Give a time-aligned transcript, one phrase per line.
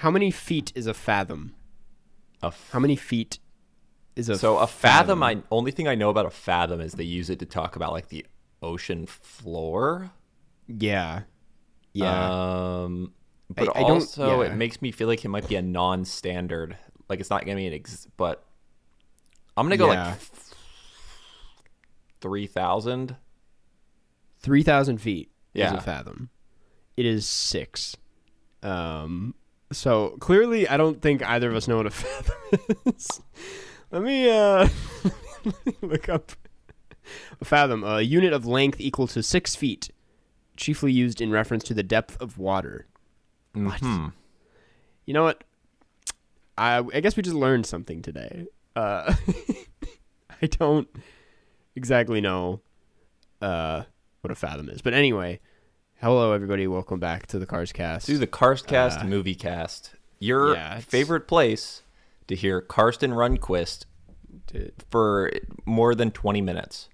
[0.00, 1.54] How many feet is a fathom?
[2.42, 3.38] A f- How many feet
[4.16, 7.04] is a so a fathom, I only thing I know about a fathom is they
[7.04, 8.24] use it to talk about like the
[8.62, 10.10] ocean floor.
[10.66, 11.22] Yeah.
[11.92, 12.82] Yeah.
[12.84, 13.12] Um,
[13.48, 14.48] but I don't- also yeah.
[14.52, 16.76] it makes me feel like it might be a non-standard.
[17.08, 18.06] Like it's not gonna be an ex.
[18.16, 18.44] But
[19.56, 20.10] I'm gonna go Yeah.
[20.10, 20.18] like
[22.20, 23.16] three thousand.
[24.42, 25.74] 3,000 feet is Yeah.
[25.74, 26.30] a fathom.
[26.96, 27.94] It is six.
[28.62, 29.34] Um,
[29.70, 32.36] so clearly, I don't think either of us know what a fathom
[32.86, 33.20] is.
[33.90, 34.66] Let me, uh,
[35.44, 36.32] let me look up
[37.40, 39.90] a fathom, a unit of length equal to six feet,
[40.56, 42.86] chiefly used in reference to the depth of water.
[43.52, 43.80] What?
[43.80, 44.12] Mhm.
[45.06, 45.42] You know what?
[46.58, 48.46] I, I guess we just learned something today.
[48.76, 49.14] Uh,
[50.42, 50.88] I don't
[51.74, 52.60] exactly know
[53.40, 53.84] uh,
[54.20, 54.82] what a fathom is.
[54.82, 55.40] But anyway,
[56.02, 56.66] hello, everybody.
[56.66, 58.06] Welcome back to the Cars Cast.
[58.06, 59.94] Do the Karstcast Uh, movie cast.
[60.18, 61.82] Your yeah, favorite place
[62.26, 63.86] to hear Karsten Runquist
[64.90, 65.30] for
[65.64, 66.89] more than 20 minutes.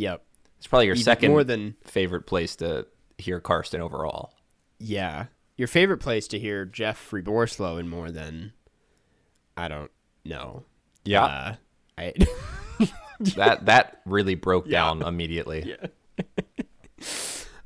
[0.00, 0.22] Yep.
[0.58, 2.86] It's probably your Even second More than, favorite place to
[3.18, 4.32] hear Karsten overall.
[4.78, 5.26] yeah.
[5.56, 8.54] Your favorite place to hear Jeff Reborslow in more than,
[9.58, 9.90] I don't
[10.24, 10.64] know.
[11.04, 11.24] Yeah.
[11.24, 11.54] Uh,
[11.98, 12.14] I,
[13.36, 14.78] that that really broke Yeah.
[14.80, 15.76] down immediately.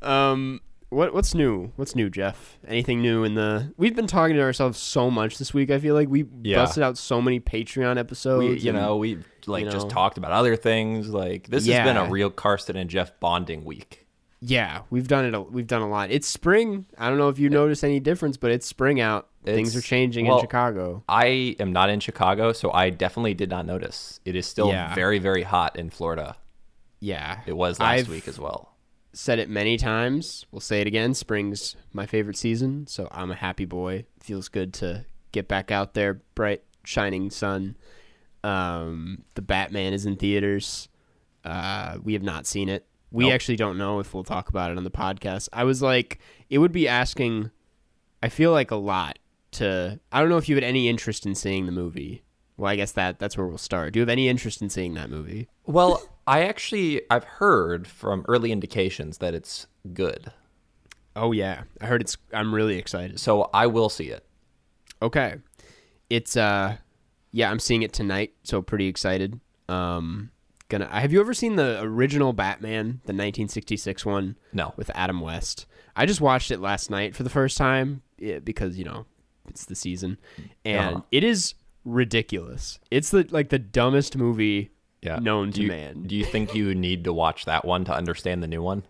[0.03, 0.61] Um,
[0.95, 1.73] what what's new?
[1.77, 2.59] What's new, Jeff?
[2.67, 3.73] Anything new in the?
[3.77, 5.71] We've been talking to ourselves so much this week.
[5.71, 6.57] I feel like we Yeah.
[6.57, 8.45] busted out so many Patreon episodes.
[8.45, 11.09] We, you and- know, we like you just talked about other things.
[11.11, 14.07] Like this has been a real Karsten and Jeff bonding week.
[14.41, 15.35] yeah, we've done it.
[15.35, 16.11] A, we've done a lot.
[16.11, 16.87] It's spring.
[16.99, 19.29] I don't know if you notice any difference, but it's spring out.
[19.45, 21.03] Things are changing well, in Chicago.
[21.09, 24.21] I am not in Chicago, so I definitely did not notice.
[24.25, 24.95] It is still Yeah.
[24.95, 26.37] very, very hot in Florida.
[27.01, 28.74] Yeah, It was last I've week as well.
[29.17, 30.45] Said it many times.
[30.51, 31.15] We'll say it again.
[31.15, 34.07] Spring's my favorite season, so I'm a happy boy.
[34.21, 37.77] Feels good to get back out there, bright shining sun.
[38.43, 40.89] Um, the Batman is in theaters.
[41.45, 42.87] Uh, we have not seen it.
[43.11, 43.35] We Nope.
[43.35, 45.49] actually don't know if we'll talk about it on the podcast.
[45.53, 46.19] I was like,
[46.51, 47.51] it would be asking.
[48.23, 49.19] I feel like a lot
[49.53, 50.01] to.
[50.11, 52.25] I don't know if you had any interest in seeing the movie.
[52.57, 53.93] Well, I guess that that's where we'll start.
[53.93, 55.49] Do you have any interest in seeing that movie?
[55.67, 60.33] Well, I actually I've heard from early indications that it's good,
[61.17, 62.17] Oh yeah, I heard it's.
[62.33, 63.21] I'm really excited.
[63.21, 64.27] so I will see it.
[65.01, 65.37] Okay.
[66.11, 66.77] It's uh
[67.31, 69.39] yeah, I'm seeing it tonight, so pretty excited.
[69.69, 70.31] Um
[70.69, 75.67] gonna have you ever seen the original Batman, the 1966 one No, with Adam West?
[75.95, 79.07] I just watched it last night for the first time eh, because, you know,
[79.47, 80.19] it's the season
[80.65, 81.05] and Uh-huh.
[81.13, 81.55] it is
[81.85, 82.81] ridiculous.
[82.91, 84.71] It's the like the dumbest movie
[85.05, 85.19] yeah.
[85.19, 86.03] known do to you, man.
[86.07, 88.83] Do you think you need to watch that one to understand the new one?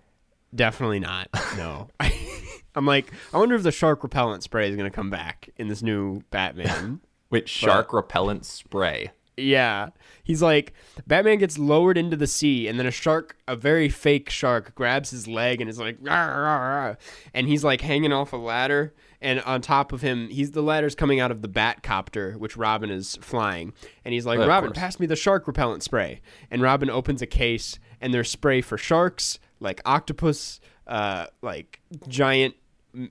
[0.54, 1.28] Definitely not.
[1.56, 1.88] No.
[2.74, 5.68] I'm like, I wonder if the shark repellent spray is going to come back in
[5.68, 7.00] this new Batman.
[7.30, 9.12] Wait, shark repellent spray.
[9.36, 9.90] Yeah.
[10.24, 10.72] He's like,
[11.06, 15.10] Batman gets lowered into the sea, and then a shark, a very fake shark, grabs
[15.10, 16.96] his leg and is like, "Rawr, rawr, rawr,"
[17.32, 18.94] and he's like hanging off a ladder.
[19.20, 22.56] And on top of him, he's the ladder's coming out of the bat copter, which
[22.56, 23.72] Robin is flying.
[24.04, 26.20] And he's like, Robin, pass me the shark repellent spray.
[26.50, 32.54] And Robin opens a case, and there's spray for sharks, like octopus, uh, like giant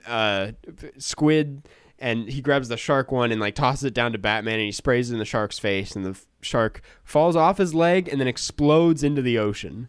[0.07, 0.51] uh,
[0.97, 1.67] squid
[1.99, 4.71] and he grabs the shark one and like tosses it down to Batman and he
[4.71, 8.19] sprays it in the shark's face and the f- shark falls off his leg and
[8.19, 9.87] then explodes into the ocean.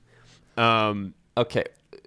[0.56, 1.64] Um, Okay.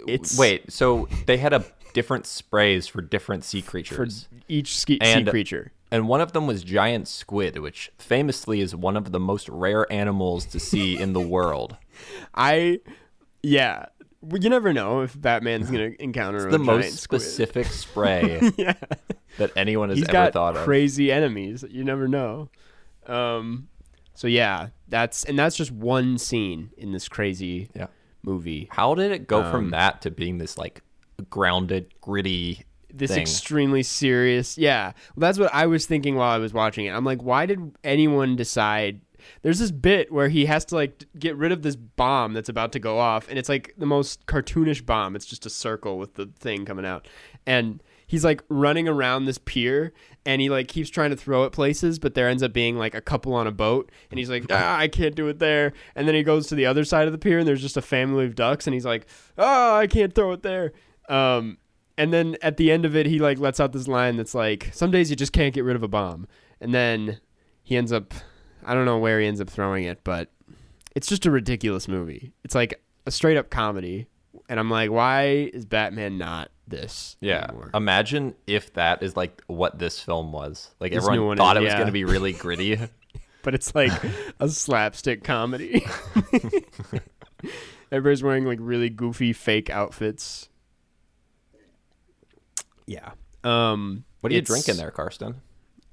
[0.08, 0.72] It's- wait.
[0.72, 1.66] So they had a
[1.98, 5.72] different sprays for different sea for creatures, each ski- sea creature.
[5.92, 9.92] and one of them was giant squid, which famously is one of the most rare
[9.92, 11.76] animals to see in the world.
[12.36, 12.80] I,
[13.42, 13.88] yeah,
[14.32, 18.74] you never know if Batman's gonna encounter a the most specific spray yeah,
[19.40, 20.64] that anyone has he's ever thought of.
[20.66, 21.66] crazy enemies.
[21.68, 22.50] You never know.
[23.08, 23.70] Um,
[24.14, 27.88] so yeah, that's and that's just one scene in this crazy Yeah.
[28.22, 28.68] movie.
[28.72, 30.82] How did it go Um, from that to being this like
[31.30, 33.22] grounded, gritty this thing?
[33.22, 34.58] extremely serious.
[34.58, 36.92] Yeah, well, that's what I was thinking while I was watching it.
[36.92, 39.02] I'm like, why did anyone decide?
[39.42, 42.72] There's this bit where he has to like get rid of this bomb that's about
[42.74, 45.16] to go off, and it's like the most cartoonish bomb.
[45.16, 47.08] It's just a circle with the thing coming out,
[47.46, 49.94] and he's like running around this pier
[50.26, 52.96] and he like keeps trying to throw it places, but there ends up being like
[52.96, 55.74] a couple on a boat and he's like, ah, I can't do it there.
[55.94, 57.82] And then he goes to the other side of the pier and there's just a
[57.82, 59.06] family of ducks and he's like,
[59.38, 60.72] oh, I can't throw it there.
[61.08, 61.58] Um,
[61.98, 64.70] and then at the end of it, he like lets out this line that's like,
[64.74, 66.28] some days you just can't get rid of a bomb.
[66.62, 67.20] And then
[67.64, 68.14] he ends up,
[68.64, 70.30] I don't know where he ends up throwing it, but
[70.96, 72.34] it's just a ridiculous movie.
[72.44, 74.08] It's like a straight up comedy.
[74.50, 77.18] And I'm like, why is Batman not this?
[77.20, 77.46] Yeah.
[77.50, 77.72] anymore?
[77.74, 80.72] Imagine if that is like what this film was.
[80.80, 81.78] Like This everyone one thought is, it was yeah.
[81.78, 82.80] going to be really gritty.
[83.44, 83.92] but it's like
[84.40, 85.86] a slapstick comedy.
[87.92, 90.50] Everybody's wearing like really goofy fake outfits.
[92.88, 93.12] Yeah.
[93.44, 95.36] Um What are you drinking there, Karsten?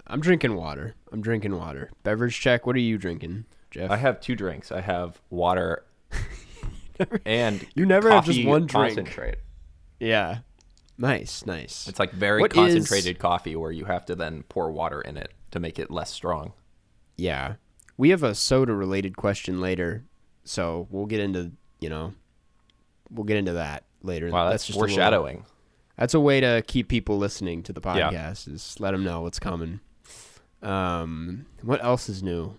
[0.06, 0.94] I'm drinking water.
[1.12, 1.90] I'm drinking water.
[2.02, 2.66] Beverage check.
[2.66, 3.90] What are you drinking, Jeff?
[3.90, 4.70] I have two drinks.
[4.72, 5.84] I have water
[7.24, 8.96] and You never have just one drink.
[8.96, 9.36] concentrate.
[10.00, 10.38] yeah.
[10.96, 11.88] Nice, nice.
[11.88, 15.16] It's like very What is- concentrated coffee where you have to then pour water in
[15.16, 16.52] it to make it less strong.
[17.16, 17.54] Yeah.
[17.96, 20.04] We have a soda related question later,
[20.44, 21.50] so we'll get into,
[21.80, 22.14] you know,
[23.10, 24.30] we'll get into that later.
[24.30, 25.44] Wow, that's, just a little- foreshadowing.
[25.96, 28.10] That's a way to keep people listening to the Yeah.
[28.10, 29.80] podcast is let them know what's coming.
[30.62, 32.56] Um, what else is new?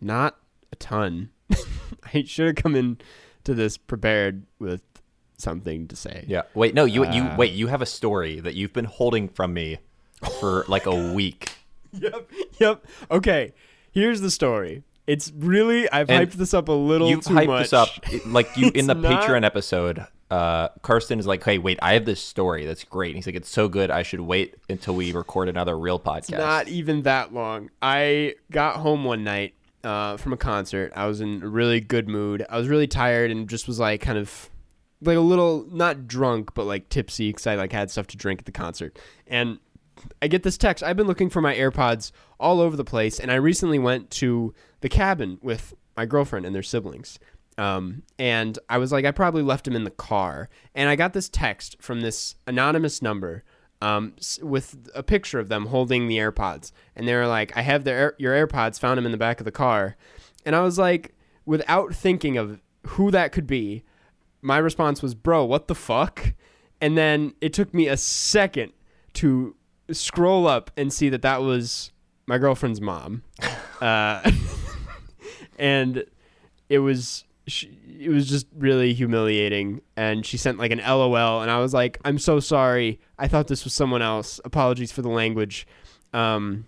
[0.00, 0.36] Not
[0.72, 1.30] a ton.
[2.14, 2.98] I should have come in
[3.44, 4.82] to this prepared with
[5.38, 6.24] something to say.
[6.28, 6.42] Yeah.
[6.54, 9.54] Wait, no, you you Uh, wait, you have a story that you've been holding from
[9.54, 9.78] me
[10.40, 11.50] for like a week.
[11.92, 12.30] Yep.
[12.60, 12.86] Yep.
[13.10, 13.52] Okay.
[13.90, 14.82] Here's the story.
[15.06, 17.62] It's really I've And hyped this up a little You've too hyped much.
[17.70, 17.88] this up
[18.26, 20.06] like you in the not- Patreon episode.
[20.30, 23.36] Uh, Karsten is like, "Hey, wait, I have this story that's great." And he's like,
[23.36, 27.32] "It's so good, I should wait until we record another real podcast." Not even that
[27.32, 27.70] long.
[27.80, 30.92] I got home one night uh, from a concert.
[30.96, 32.44] I was in a really good mood.
[32.50, 34.50] I was really tired and just was like kind of
[35.02, 38.40] like a little not drunk but like tipsy because I like had stuff to drink
[38.40, 38.98] at the concert.
[39.26, 39.58] And
[40.20, 40.82] I get this text.
[40.82, 44.54] I've been looking for my AirPods all over the place, and I recently went to
[44.80, 47.18] the cabin with my girlfriend and their siblings.
[47.58, 50.48] Um, and I was like, I probably left them in the car.
[50.74, 53.44] And I got this text from this anonymous number
[53.80, 56.72] um, with a picture of them holding the AirPods.
[56.94, 59.40] And they were like, I have their Air- your AirPods, found them in the back
[59.40, 59.96] of the car.
[60.44, 61.14] And I was like,
[61.44, 63.84] without thinking of who that could be,
[64.42, 66.34] my response was, Bro, what the fuck?
[66.80, 68.72] And then it took me a second
[69.14, 69.56] to
[69.90, 71.90] scroll up and see that that was
[72.26, 73.22] my girlfriend's mom.
[73.78, 74.30] Uh,
[75.58, 76.06] and
[76.70, 79.80] it was she, it was just really humiliating.
[79.96, 83.00] And she sent like an lol and i was like i'm so sorry.
[83.18, 84.40] I thought this was someone else.
[84.44, 85.66] Apologies for the language.
[86.12, 86.66] Um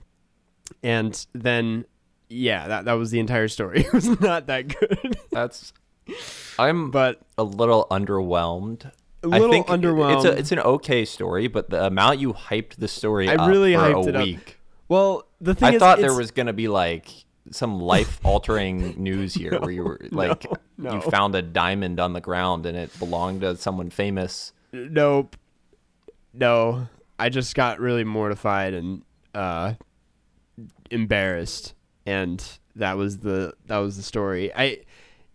[0.82, 1.84] and then
[2.28, 3.80] yeah that, that was the entire story.
[3.86, 5.18] It was not that good.
[5.30, 5.72] That's.
[6.58, 8.90] I'm but a little underwhelmed.
[9.22, 12.32] a little I think underwhelmed It's a, it's an okay story, but the amount you
[12.32, 14.54] hyped the story I really hyped it up.
[14.88, 17.10] well the thing I is thought there was gonna be like
[17.52, 20.44] some life altering news here where you were like
[20.76, 20.94] no.
[20.94, 24.52] you found a diamond on the ground and it belonged to someone famous.
[24.72, 25.36] Nope.
[26.32, 26.88] No.
[27.18, 29.02] I just got really mortified and
[29.34, 29.74] uh
[30.90, 31.74] embarrassed
[32.06, 32.44] and
[32.76, 34.52] that was the that was the story.
[34.54, 34.78] I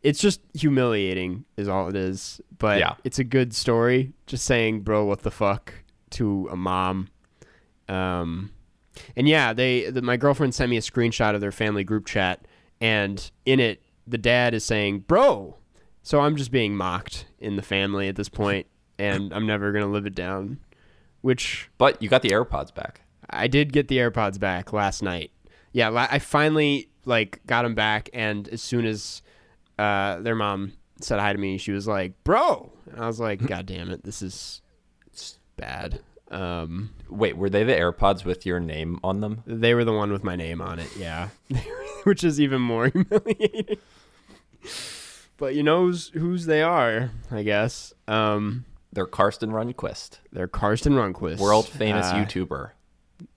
[0.02, 2.42] it's just humiliating is all it is.
[2.58, 2.96] But Yeah.
[3.04, 4.14] it's a good story.
[4.28, 5.74] Just saying, bro, what the fuck
[6.12, 7.10] to a mom.
[7.90, 8.52] Um
[9.16, 12.46] and yeah, they the, my girlfriend sent me a screenshot of their family group chat
[12.82, 15.58] and in it the dad is saying, "Bro."
[16.06, 18.68] So I'm just being mocked in the family at this point
[19.00, 20.60] and I'm never going to live it down.
[21.22, 23.02] Which But you got the AirPods back.
[23.30, 25.32] I did get the AirPods back last night.
[25.72, 29.22] Yeah, la- I finally like got them back, and as soon as
[29.80, 33.40] uh, their mom said hi to me, she was like, "Bro," and I was like,
[33.48, 34.62] "God damn it, this is
[35.56, 36.02] bad."
[36.34, 39.44] Um, Wait, were they the AirPods with your name on them?
[39.46, 41.30] they were the one with my name on it, yeah,
[42.04, 43.78] which is even more humiliating.
[45.38, 47.94] but you know who's, whose they are, I guess.
[48.08, 52.72] Um, They're Karsten Runquist, they're Karsten Runquist, world famous Uh, YouTuber.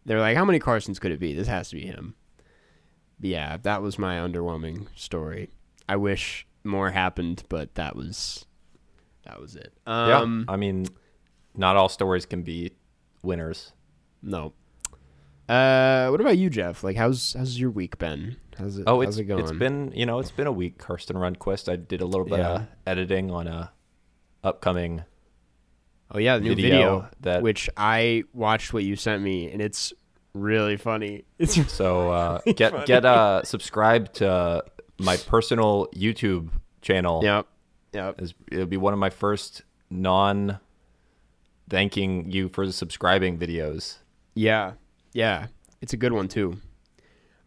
[0.05, 1.35] They're like, how many Carsons could it be?
[1.35, 2.15] This has to be him.
[3.21, 5.51] But yeah, that was my underwhelming story.
[5.89, 8.45] I wish more happened, but that was
[9.25, 9.73] that was it.
[9.87, 10.87] Um, yeah, I mean,
[11.57, 12.73] not all stories can be
[13.27, 13.73] winners.
[14.23, 14.53] no.
[15.49, 16.83] Uh, what about you, Jeff?
[16.83, 18.35] Like, how's how's your week been?
[18.59, 18.85] How's it?
[18.89, 19.43] Oh, how's it's it going?
[19.45, 20.77] it's been you know it's been a week.
[20.79, 21.71] Kirsten Runquist.
[21.71, 22.53] I did a little bit Yeah.
[22.55, 23.71] of editing on a
[24.43, 25.05] upcoming.
[26.11, 29.63] oh yeah, the new video video, that- which I watched what you sent me, and
[29.63, 29.93] it's
[30.35, 31.25] really funny.
[31.39, 32.55] It's So uh, funny.
[32.55, 34.65] get get uh subscribe to
[34.99, 36.49] my personal YouTube
[36.83, 37.21] channel.
[37.23, 37.47] yep,
[37.93, 38.21] yep.
[38.51, 40.59] It'll be one of my first non
[41.69, 43.99] thanking you for the subscribing videos.
[44.35, 44.73] Yeah,
[45.13, 45.47] yeah,
[45.81, 46.59] it's a good one too.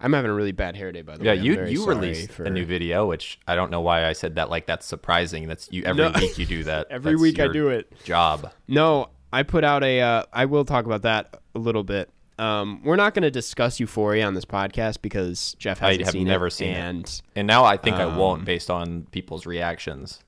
[0.01, 1.39] I'm having a really bad hair day, by the Yeah, way.
[1.39, 4.35] I'm you you released for- a new video, which I don't know why I said
[4.35, 5.47] that like that's surprising.
[5.47, 6.11] That's you every No.
[6.19, 6.87] week you do that.
[6.91, 7.91] Every That's week I do it.
[8.05, 8.49] Job.
[8.67, 9.99] No, I put out a.
[10.01, 12.09] Uh, I will talk about that a little bit.
[12.39, 16.13] Um, we're not going to discuss Euphoria on this podcast because Jeff I hasn't have
[16.13, 16.77] seen never it, seen it.
[16.79, 20.23] and And now I think I Um, won't based on people's reactions.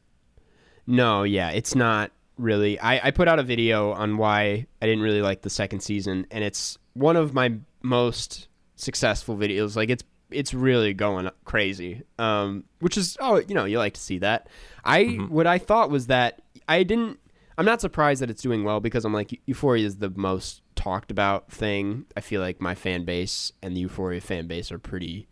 [0.85, 2.79] No, yeah, it's not really.
[2.79, 6.27] I, I put out a video on why I didn't really like the second season,
[6.31, 9.75] and it's one of my most successful videos.
[9.75, 14.01] Like it's it's really going crazy, um, which is oh you know you like to
[14.01, 14.47] see that.
[14.83, 17.19] I what I thought was that I didn't.
[17.57, 21.11] I'm not surprised that it's doing well because I'm like Euphoria is the most talked
[21.11, 22.05] about thing.
[22.17, 25.27] I feel like my fan base and the Euphoria fan base are pretty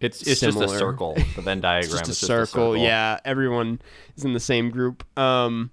[0.00, 1.16] It's it's just a circle.
[1.34, 2.76] The Venn diagram just a is circle.
[2.76, 3.80] Yeah, everyone
[4.16, 5.04] is in the same group.
[5.18, 5.70] Um,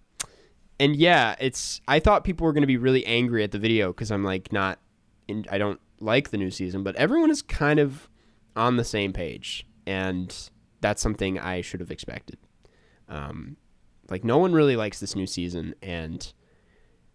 [0.80, 1.82] and yeah, it's.
[1.88, 4.52] I thought people were going to be really angry at the video because I'm like
[4.52, 4.80] not.
[5.28, 8.10] In, I don't like the new season, but everyone is kind of
[8.56, 10.50] on the same page, and
[10.82, 12.38] that's something I should have expected.
[13.10, 13.58] Um,
[14.10, 16.32] like no one really likes this new season, and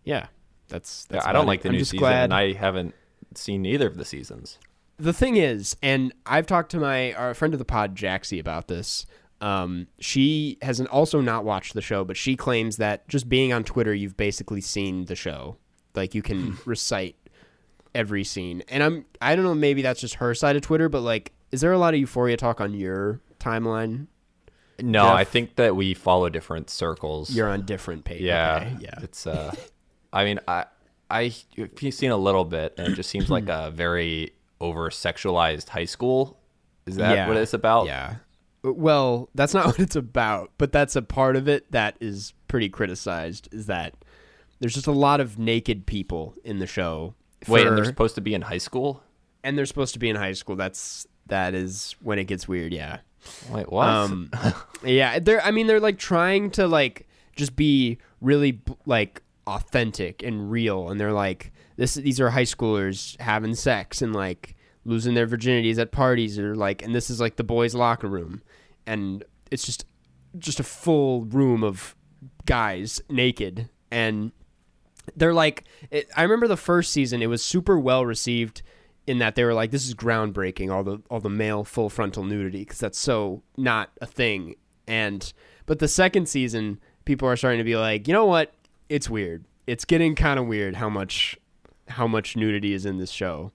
[0.04, 0.26] yeah,
[0.68, 1.06] that's.
[1.10, 1.62] Yeah, that's I don't like it.
[1.64, 2.94] the I'm new season, glad- and I haven't
[3.34, 4.58] seen either of the seasons.
[4.98, 8.66] the thing is, and I've talked to my our friend of the pod, Jaxie, about
[8.68, 9.06] this.
[9.40, 13.64] Um, she has also not watched the show, but she claims that just being on
[13.64, 15.56] Twitter, you've basically seen the show.
[15.94, 17.16] Like you can recite
[17.94, 21.00] every scene, and I'm I don't know, maybe that's just her side of Twitter, but
[21.00, 24.06] like, is there a lot of Euphoria talk on your timeline?
[24.82, 25.14] No, Jeff?
[25.14, 27.30] I think that we follow different circles.
[27.34, 28.22] You're on different pages.
[28.26, 28.98] yeah, okay, yeah.
[29.02, 29.54] It's uh,
[30.12, 30.66] I mean, I
[31.10, 35.68] I have seen a little bit, and it just seems like a very over sexualized
[35.70, 36.38] high school.
[36.86, 37.28] Is that Yeah.
[37.28, 37.86] what it's about?
[37.86, 38.16] Yeah.
[38.62, 42.68] Well, that's not what it's about, but that's a part of it that is pretty
[42.68, 43.48] criticized.
[43.52, 43.94] Is that
[44.60, 47.14] there's just a lot of naked people in the show.
[47.48, 49.02] Wait, and they're supposed to be in high school.
[49.42, 50.56] and they're supposed to be in high school.
[50.56, 52.72] That's that is when it gets weird.
[52.74, 52.98] Yeah.
[53.50, 53.88] Wait, what?
[53.88, 54.30] Um,
[54.84, 55.42] yeah, they're.
[55.42, 61.00] I mean, they're like trying to like just be really like authentic and real, and
[61.00, 61.94] they're like this.
[61.94, 66.82] These are high schoolers having sex and like losing their virginities at parties, or like,
[66.82, 68.42] and this is like the boys' locker room,
[68.90, 69.86] and it's just
[70.38, 71.94] just a full room of
[72.44, 74.32] guys naked, and
[75.16, 75.64] they're like.
[75.90, 78.62] It, I remember the first season; it was super well received
[79.06, 82.24] in that they were like, "This is groundbreaking." All the all the male full frontal
[82.24, 84.56] nudity because that's so not a thing.
[84.86, 85.32] And
[85.66, 88.52] but the second season, people are starting to be like, you know what?
[88.88, 89.44] It's weird.
[89.68, 91.38] It's getting kind of weird how much
[91.88, 93.52] how much nudity is in this show.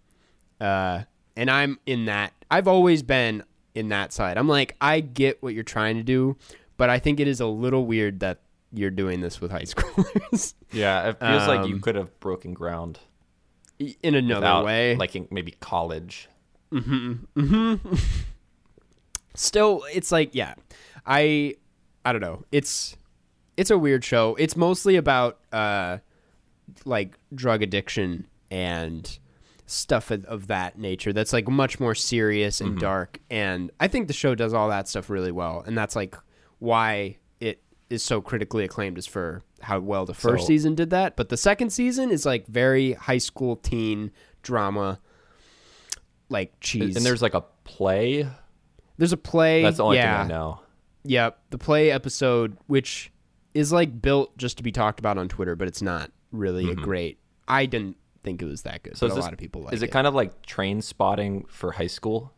[0.61, 1.03] Uh,
[1.35, 2.31] and I'm in that.
[2.49, 3.43] I've always been
[3.75, 4.37] in that side.
[4.37, 6.37] I'm like, I get what you're trying to do,
[6.77, 8.39] but I think it is a little weird that
[8.73, 12.53] you're doing this with high schoolers yeah, it feels like you um, could have broken
[12.53, 12.99] ground
[13.79, 14.95] in another without, way.
[14.95, 16.29] like in maybe college.
[19.35, 20.55] still it's like yeah
[21.05, 21.53] i
[22.03, 22.97] i don't know it's
[23.55, 25.97] it's a weird show it's mostly about uh
[26.85, 29.19] like drug addiction and
[29.65, 32.79] stuff of, of that nature that's like much more serious and mm-hmm.
[32.79, 36.15] dark and i think the show does all that stuff really well and that's like
[36.59, 40.91] why it is so critically acclaimed is for how well the first So- season did
[40.91, 44.11] that but the second season is like very high school teen
[44.43, 44.99] drama
[46.29, 48.27] like cheese And there's like a play.
[48.97, 49.61] there's a play.
[49.61, 50.59] That's the only yeah, thing I know.
[51.03, 53.11] Yep, the play episode, which
[53.53, 56.73] is like built just to be talked about on Twitter, but it's not really a
[56.73, 56.83] mm-hmm.
[56.83, 57.19] great.
[57.47, 58.97] I didn't think it was that good.
[58.97, 61.71] So but a this- lot of people like Is it kind of like Trainspotting for
[61.71, 62.33] high school,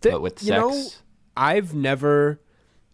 [0.00, 1.02] Th- but with you know, sex?
[1.36, 2.40] I've never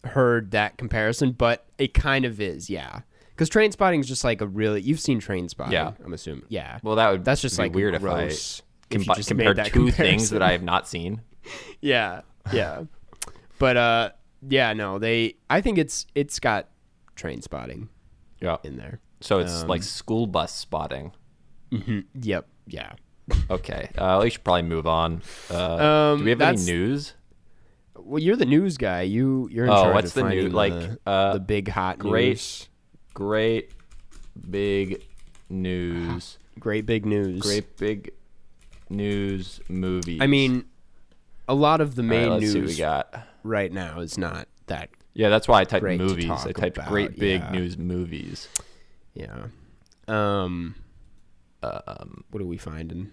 [0.04, 3.00] heard that comparison, but it kind of is, yeah.
[3.30, 4.80] Because Trainspotting is just like a really.
[4.80, 5.92] You've seen Trainspotting, Yeah.
[6.04, 6.44] I'm assuming.
[6.49, 6.78] Yeah.
[6.82, 9.37] well, that would that's just like weird gross if I if you combi- just made
[9.38, 11.23] compared that two things that I have not seen.
[11.80, 12.20] yeah
[12.52, 12.84] yeah
[13.58, 14.11] but uh
[14.49, 16.68] yeah no they i think it's it's got
[17.16, 17.88] Trainspotting
[18.40, 18.56] Yeah.
[18.64, 21.12] in there So it's Um, like school bus spotting.
[22.14, 22.92] Yep yeah
[23.50, 25.23] Okay, uh, we should probably move on.
[25.50, 27.14] Uh, Um, do we have any news?
[27.97, 30.50] well you're the news guy you you're in Oh, charge what's of the finding new-
[30.50, 32.68] the, uh, the big hot great news.
[33.14, 33.71] Great
[34.50, 35.02] big
[35.49, 36.37] news.
[36.59, 38.11] great big news Great big
[38.90, 40.18] news movies.
[40.21, 40.66] i mean
[41.49, 43.26] a lot of the main see what we got.
[43.42, 46.30] right now is not that Yeah, that's why I typed movies.
[46.30, 47.50] I typed about, great big yeah.
[47.52, 48.49] news movies.
[49.14, 49.47] yeah
[50.09, 50.75] um
[51.87, 53.11] Um, what are we finding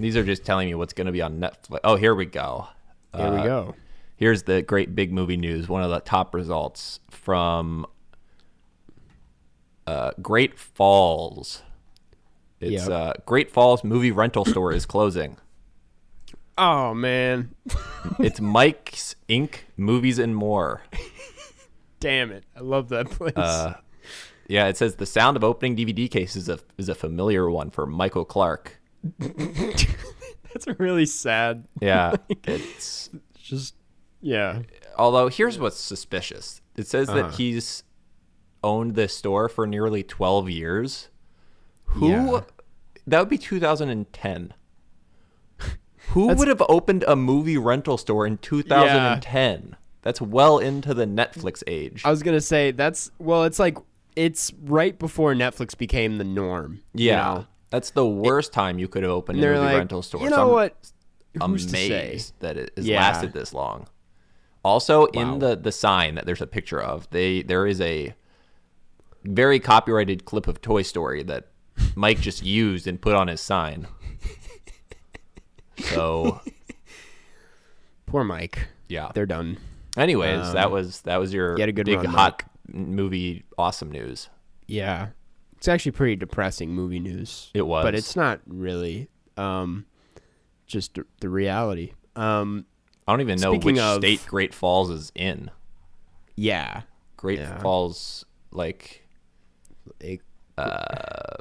[0.00, 1.80] these are just telling me what's going to be on Netflix.
[1.84, 2.68] Oh, here we go.
[3.14, 3.74] here we Uh, go
[4.16, 5.68] Here's the great big movie news.
[5.68, 7.84] One of the top results from
[9.86, 11.62] Uh, Great Falls.
[12.60, 12.90] It's Yep.
[12.90, 15.36] uh, Great Falls movie rental store is closing.
[16.58, 17.54] Oh man,
[18.18, 19.56] It's Mike's Inc.
[19.76, 20.82] Movies and More.
[22.00, 22.44] damn it!
[22.56, 23.36] I love that place.
[23.36, 23.74] Uh,
[24.48, 27.70] yeah, it says the sound of opening DVD cases is a, is a familiar one
[27.70, 28.78] for Michael Clark.
[29.18, 31.66] That's a really sad.
[31.80, 33.74] Yeah, it's It's just
[34.20, 34.62] yeah.
[34.98, 36.60] although here's what's suspicious.
[36.76, 37.22] It says Uh-huh.
[37.22, 37.82] that he's
[38.64, 41.08] owned this store for nearly 12 years.
[41.86, 42.40] Who Yeah.
[43.06, 44.54] that would be 2010.
[46.08, 49.76] Who That's- would have opened a movie rental store in 2010?
[50.02, 52.02] That's well into the Netflix age.
[52.04, 53.42] I was gonna say that's well.
[53.44, 53.76] It's like
[54.16, 56.80] it's right before Netflix became the norm.
[56.94, 57.16] you yeah.
[57.16, 57.46] know?
[57.70, 60.22] That's the worst time you could have opened a movie like, rental store.
[60.22, 60.76] you So know I'm what?
[61.52, 61.86] Who's to say?
[61.86, 63.00] amazed that it has Yeah.
[63.00, 63.86] lasted this long.
[64.64, 65.06] Also, Wow.
[65.14, 68.14] in the the sign that there's a picture of, they there is a
[69.24, 71.48] very copyrighted clip of Toy Story that
[71.94, 73.86] Mike just used and put on his sign.
[75.78, 76.40] So
[78.06, 78.68] Poor Mike.
[78.88, 79.10] yeah.
[79.14, 79.58] They're done.
[79.96, 83.44] Anyways, that um, was that was your you had a good big run, hot movie
[83.58, 84.28] awesome news.
[84.66, 85.08] Yeah,
[85.56, 87.50] it's actually pretty depressing movie news.
[87.54, 87.84] It was.
[87.84, 89.08] but it's not really.
[89.36, 89.86] Um,
[90.66, 91.92] just the- reality.
[92.16, 92.64] Um,
[93.06, 95.50] I don't even know which of- state Great Falls is in.
[96.36, 96.82] yeah,
[97.16, 97.58] Great Yeah.
[97.60, 99.06] Falls like
[100.02, 100.18] a
[100.58, 101.36] uh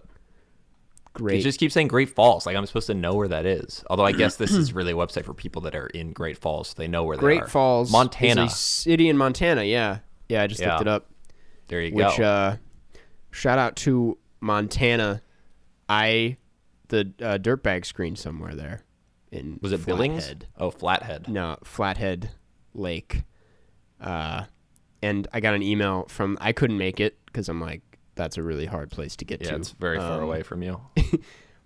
[1.13, 1.39] great.
[1.39, 2.45] It just keeps saying Great Falls.
[2.45, 3.83] Like I'm supposed to know where that is.
[3.89, 6.67] Although I guess this is really a website for people that are in Great Falls,
[6.69, 7.39] so they know where they are.
[7.39, 7.49] Great.
[7.49, 8.49] Falls, Montana.
[8.49, 9.63] city in Montana.
[9.63, 10.43] Yeah, yeah.
[10.43, 10.71] I just Yeah.
[10.73, 11.07] looked it up.
[11.67, 12.23] There you Which go.
[12.23, 12.55] uh,
[13.31, 15.21] shout out to Montana.
[15.89, 16.37] I
[16.89, 18.81] the uh, dirtbag screen somewhere there.
[19.31, 20.25] In Was it Billings?
[20.25, 20.47] Flathead.
[20.57, 21.27] Oh, Flathead.
[21.27, 22.31] No, Flathead
[22.73, 23.23] Lake.
[23.99, 24.45] Uh,
[25.01, 27.81] and I got an email from I couldn't make it because I'm like
[28.15, 29.55] that's a really hard place to get Yeah, to.
[29.57, 30.79] it's very far Um, away from you.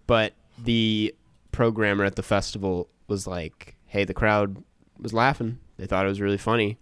[0.08, 1.14] But the
[1.52, 4.64] programmer at the festival was like, "Hey, the crowd
[5.00, 5.60] was laughing.
[5.78, 6.80] They thought it was really funny."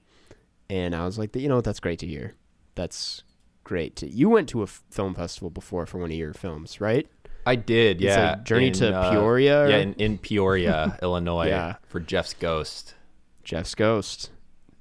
[0.69, 1.65] And I was like, "You know what?
[1.65, 2.35] That's great to hear.
[2.77, 3.23] That's
[3.65, 4.01] great.
[4.01, 7.07] You went to a f- film festival before for one of your films, right?
[7.45, 8.35] I did, yeah.
[8.43, 11.75] Journey in, to uh, Peoria, or- Yeah, in, in Peoria, Illinois, Yeah.
[11.87, 12.93] for Jeff's Ghost.
[13.43, 14.31] Jeff's Ghost.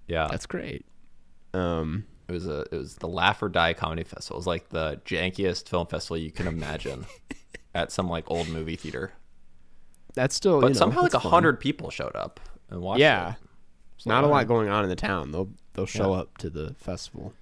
[0.09, 0.85] Yeah, That's great.
[1.55, 4.37] Um, it was a it was the Laugh or Die Comedy Festival.
[4.37, 7.07] It was like the jankiest film festival you can imagine
[7.75, 9.13] at some like old movie theater.
[10.15, 13.01] that's still, But you know, somehow like a hundred people showed up and watched.
[13.01, 13.37] Yeah, it.
[13.97, 15.31] It's not a lot going on in the town.
[15.31, 16.21] They'll they'll show Yeah.
[16.21, 17.33] up to the festival.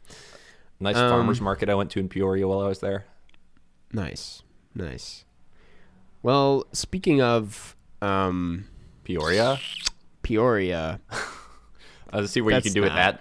[0.80, 3.06] Nice Um, farmers market I went to in Peoria while I was there.
[3.92, 4.42] Nice,
[4.74, 5.24] nice.
[6.22, 8.66] Well, speaking of um,
[9.04, 9.58] Peoria.
[10.22, 11.00] Peoria,
[12.12, 13.20] Let's see what you can do with that.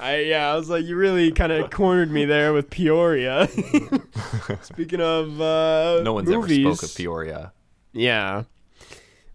[0.00, 3.48] I yeah, I was like, you really kind of cornered me there with Peoria.
[4.62, 7.52] speaking of uh, No one's movies, ever spoke of Peoria.
[7.92, 8.44] Yeah,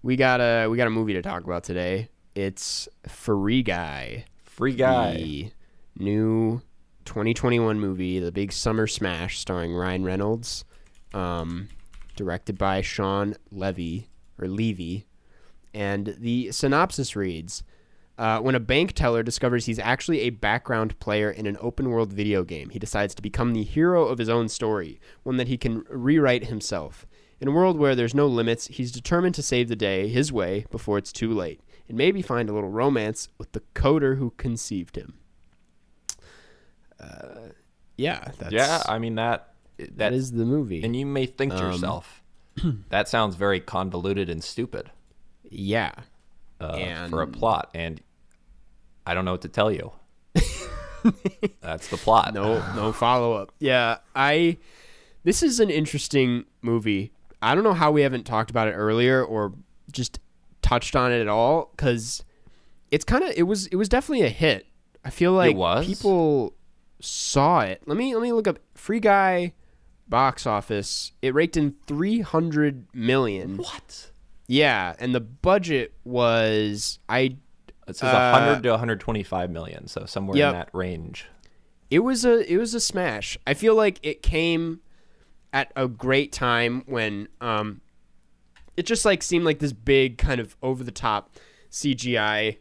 [0.04, 2.10] we got a we got a movie to talk about today.
[2.36, 4.26] It's Free Guy.
[4.44, 5.14] Free guy.
[5.16, 5.52] the
[5.98, 6.62] new
[7.08, 10.66] 2021 movie, the big summer smash, starring Ryan Reynolds,
[11.14, 11.70] um,
[12.18, 15.08] directed by Shawn Levy or Levy,
[15.74, 17.64] and the synopsis reads:
[18.18, 22.44] uh, When a bank teller discovers he's actually a background player in an open-world video
[22.44, 25.86] game, he decides to become the hero of his own story, one that he can
[25.90, 27.08] rewrite himself.
[27.40, 30.66] In a world where there's no limits, he's determined to save the day his way
[30.72, 34.98] before it's too late, and maybe find a little romance with the coder who conceived
[34.98, 35.14] him.
[37.00, 37.50] Uh,
[37.98, 40.84] yeah, that's, yeah, I mean that that that is the movie.
[40.84, 42.22] and you may think to Um, yourself,
[42.90, 44.92] that sounds very convoluted and stupid
[45.50, 45.92] yeah,
[46.60, 48.02] uh, And- for a plot, and
[49.06, 49.92] I don't know what to tell you.
[51.62, 52.34] That's the plot.
[52.34, 53.54] no, no follow up.
[53.60, 54.58] Yeah, I.
[55.24, 57.12] This is an interesting movie.
[57.42, 59.54] I don't know how we haven't talked about it earlier or
[59.92, 60.20] just
[60.62, 62.24] touched on it at all because
[62.92, 64.66] it's kind of it was it was definitely a hit.
[65.06, 65.86] I feel like was?
[65.86, 66.54] people
[67.00, 67.82] saw it.
[67.86, 69.54] Let me let me look up Free Guy
[70.08, 71.12] box office.
[71.22, 73.58] It raked in 300 million.
[73.58, 74.12] What?
[74.48, 77.38] Yeah, and the budget was I
[77.88, 80.54] It says Uh, 100 to 125 million, so somewhere Yep.
[80.54, 81.26] in that range.
[81.90, 83.38] it was a it was a smash.
[83.48, 84.82] I feel like it came
[85.54, 87.82] at a great time when um
[88.76, 91.36] it just like seemed like this big kind of over the top
[91.72, 92.58] CGI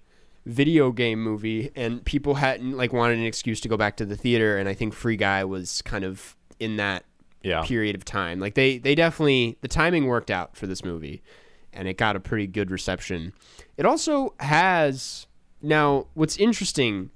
[0.47, 4.17] video game movie and people hadn't like wanted an excuse to go back to the
[4.17, 7.05] theater and I think Free Guy was kind of in that
[7.43, 7.63] Yeah.
[7.65, 8.39] period of time.
[8.41, 11.21] Like they they definitely the timing worked out for this movie
[11.73, 13.33] and it got a pretty good reception.
[13.77, 15.27] It also has
[15.61, 17.11] now what's interesting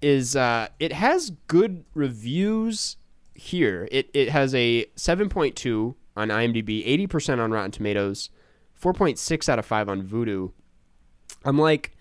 [0.00, 2.96] is uh, it has good reviews
[3.34, 3.86] here.
[3.92, 8.28] It it has a 7.2 on IMDb, 80% on Rotten Tomatoes,
[8.80, 10.52] 4.6 out of 5 on Vudu.
[11.44, 11.94] I'm like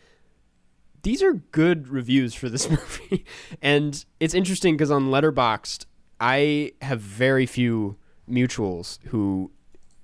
[1.03, 3.25] these are good reviews for this movie.
[3.61, 5.85] and it's interesting cuz on Letterboxd
[6.19, 7.97] I have very few
[8.29, 9.51] mutuals who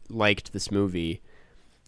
[0.10, 1.21] liked this movie.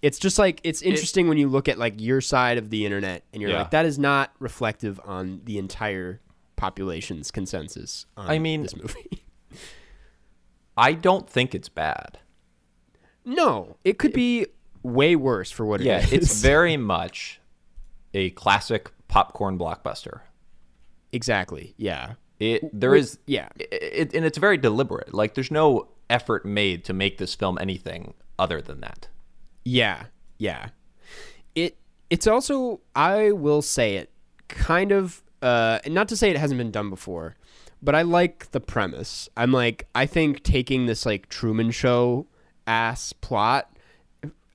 [0.02, 3.24] It's just like it's interesting when you look at like your side of the internet
[3.34, 3.60] and you're Yeah.
[3.60, 6.22] like that is not reflective on the entire
[6.56, 9.26] population's consensus on I mean- this movie.
[10.78, 12.20] I don't think it's bad.
[13.26, 14.46] no, it could be
[14.82, 16.14] way worse for what Yeah, it is.
[16.32, 17.42] it's very much
[18.14, 20.22] a classic popcorn blockbuster.
[21.12, 21.74] exactly.
[21.76, 22.14] Yeah.
[22.40, 23.50] It there is yeah.
[23.60, 25.14] it, and it's very deliberate.
[25.14, 29.10] Like there's no effort made to make this film anything other than that.
[29.66, 30.06] Yeah,
[30.38, 30.70] yeah.
[31.56, 31.76] It
[32.10, 34.10] it's also I will say it
[34.48, 37.36] kind of uh not to say it hasn't been done before,
[37.82, 39.28] but I like the premise.
[39.36, 42.26] I'm like I think taking this like Truman show
[42.66, 43.70] ass plot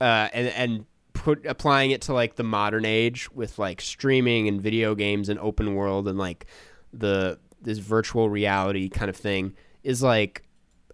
[0.00, 0.86] uh and and
[1.24, 5.40] put applying it to like the modern age with like streaming and video games and
[5.40, 6.44] open world and like
[6.92, 10.42] the this virtual reality kind of thing is like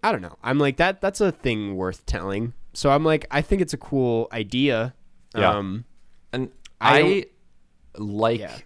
[0.01, 0.37] I don't know.
[0.41, 2.53] I'm like that that's a thing worth telling.
[2.73, 4.93] So I'm like I think it's a cool idea.
[5.35, 5.51] Yeah.
[5.57, 5.85] Um
[6.31, 7.25] And I I,
[7.97, 8.57] like Yeah.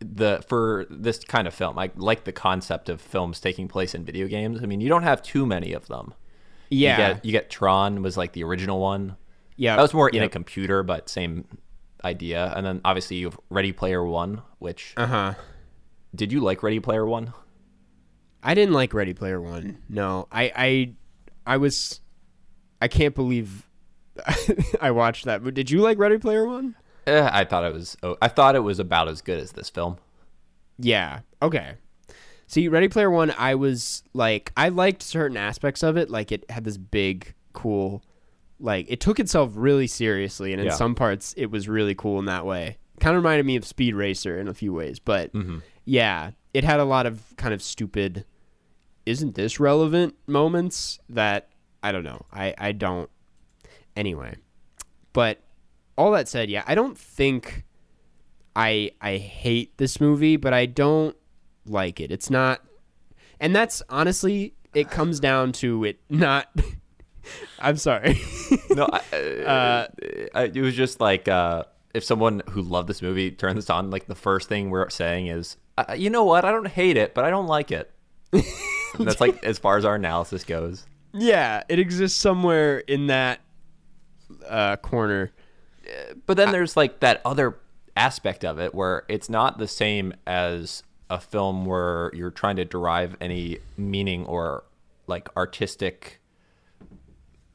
[0.00, 1.78] the for this kind of film.
[1.78, 4.60] I like the concept of films taking place in video games.
[4.62, 6.14] I mean, you don't have too many of them.
[6.70, 6.90] yeah.
[6.90, 9.16] You get you get Tron was like the original one.
[9.58, 9.76] Yeah.
[9.76, 11.44] That was more in a computer, but same
[12.02, 12.50] idea.
[12.56, 15.34] And then obviously you have Ready Player One, which Uh-huh.
[16.14, 17.34] did you like Ready Player One?
[18.42, 19.78] I didn't like Ready Player 1.
[19.90, 20.28] No.
[20.32, 20.92] I I
[21.54, 22.00] I was
[22.80, 23.68] I can't believe
[24.80, 25.42] I watched that.
[25.44, 26.74] But did you like Ready Player 1?
[27.08, 27.96] Eh, I thought it was.
[28.02, 29.96] Oh, I thought it was about as good as this film.
[30.78, 31.20] Yeah.
[31.42, 31.74] Okay.
[32.46, 36.08] See, Ready Player One, I was like, I liked certain aspects of it.
[36.10, 38.02] Like, it had this big, cool,
[38.60, 40.74] like, it took itself really seriously, and in Yeah.
[40.74, 42.78] some parts, it was really cool in that way.
[43.00, 45.58] Kind of reminded me of Speed Racer in a few ways, but mm-hmm.
[45.84, 48.24] yeah, it had a lot of kind of stupid,
[49.06, 51.48] isn't this relevant moments that
[51.82, 52.26] I don't know.
[52.32, 53.08] I I don't.
[53.96, 54.34] Anyway,
[55.12, 55.38] but
[55.96, 57.64] all that said, yeah, I don't think
[58.56, 61.16] I I hate this movie, but I don't
[61.66, 62.10] like it.
[62.10, 62.62] It's not
[63.40, 66.48] and that's honestly it comes down to it not
[67.58, 68.20] I'm sorry.
[68.70, 68.98] No, I,
[69.42, 69.86] uh,
[70.34, 71.64] I, it was just like uh,
[71.94, 75.26] if someone who loved this movie turned this on, like the first thing we're saying
[75.26, 76.44] is, uh, you know what?
[76.44, 77.90] I don't hate it, but I don't like it.
[78.98, 80.86] That's like as far as our analysis goes.
[81.12, 83.40] yeah, it exists somewhere in that
[84.46, 85.32] uh, corner.
[86.26, 87.58] But then there's like that other
[87.96, 92.64] aspect of it where it's not the same as a film where you're trying to
[92.64, 94.64] derive any meaning or
[95.06, 96.17] like artistic,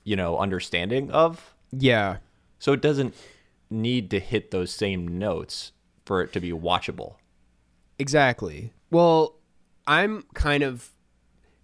[0.03, 1.53] you know, understanding of.
[1.71, 2.17] Yeah.
[2.59, 3.13] So it doesn't
[3.69, 5.71] need to hit those same notes
[6.05, 7.15] for it to be watchable.
[7.99, 8.73] Exactly.
[8.91, 9.35] Well,
[9.87, 10.89] I'm kind of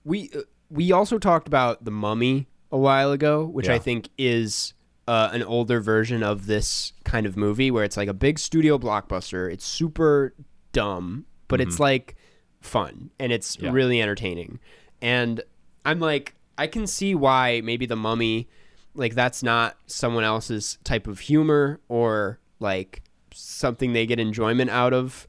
[0.03, 4.73] we uh, we also talked about the Mummy a while ago, which I think is
[5.07, 8.77] uh, an older version of this kind of movie where it's like a big studio
[8.77, 9.51] blockbuster.
[9.51, 10.35] It's super
[10.71, 12.15] dumb, but it's like
[12.61, 13.71] fun and it's Yeah.
[13.71, 14.59] really entertaining.
[15.01, 15.41] And
[15.85, 18.49] I'm like, I can see why maybe the Mummy,
[18.93, 23.01] like that's not someone else's type of humor or like
[23.33, 25.25] something they get enjoyment out of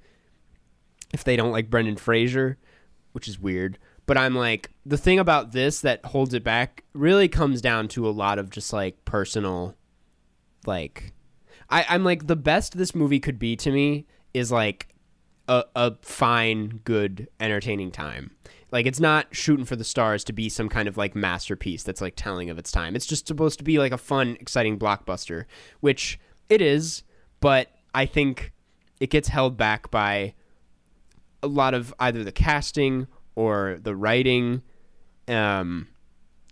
[1.15, 2.59] if they don't like Brendan Fraser,
[3.13, 3.79] which is weird.
[4.07, 8.09] But I'm like, the thing about this that holds it back really comes down to
[8.09, 9.77] a lot of just like personal,
[10.67, 11.13] like,
[11.69, 14.89] I, I'm like, the best this movie could be to me is like
[15.47, 18.33] a, a fine, good, entertaining time.
[18.73, 22.01] Like, it's not shooting for the stars to be some kind of like masterpiece that's
[22.01, 22.95] like telling of its time.
[22.95, 25.45] It's just supposed to be like a fun, exciting blockbuster,
[25.81, 27.03] which it is,
[27.41, 28.53] but I think
[29.01, 30.35] it gets held back by
[31.43, 34.63] a lot of either the casting or the writing.
[35.27, 35.89] Um,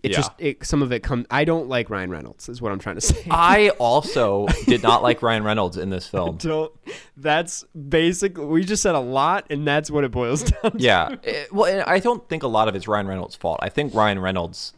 [0.03, 0.17] it Yeah.
[0.19, 1.27] just it, some of it comes.
[1.31, 2.49] I don't like Ryan Reynolds.
[2.49, 3.25] Is what I'm trying to say.
[3.31, 6.37] I also did not like Ryan Reynolds in this film.
[6.41, 6.73] don't.
[7.17, 10.73] That's basically We just said a lot, and that's what it boils down.
[10.73, 10.79] to.
[10.79, 11.17] Yeah.
[11.23, 13.59] It- well, I don't think a lot of it's Ryan Reynolds' fault.
[13.63, 14.73] I think Ryan Reynolds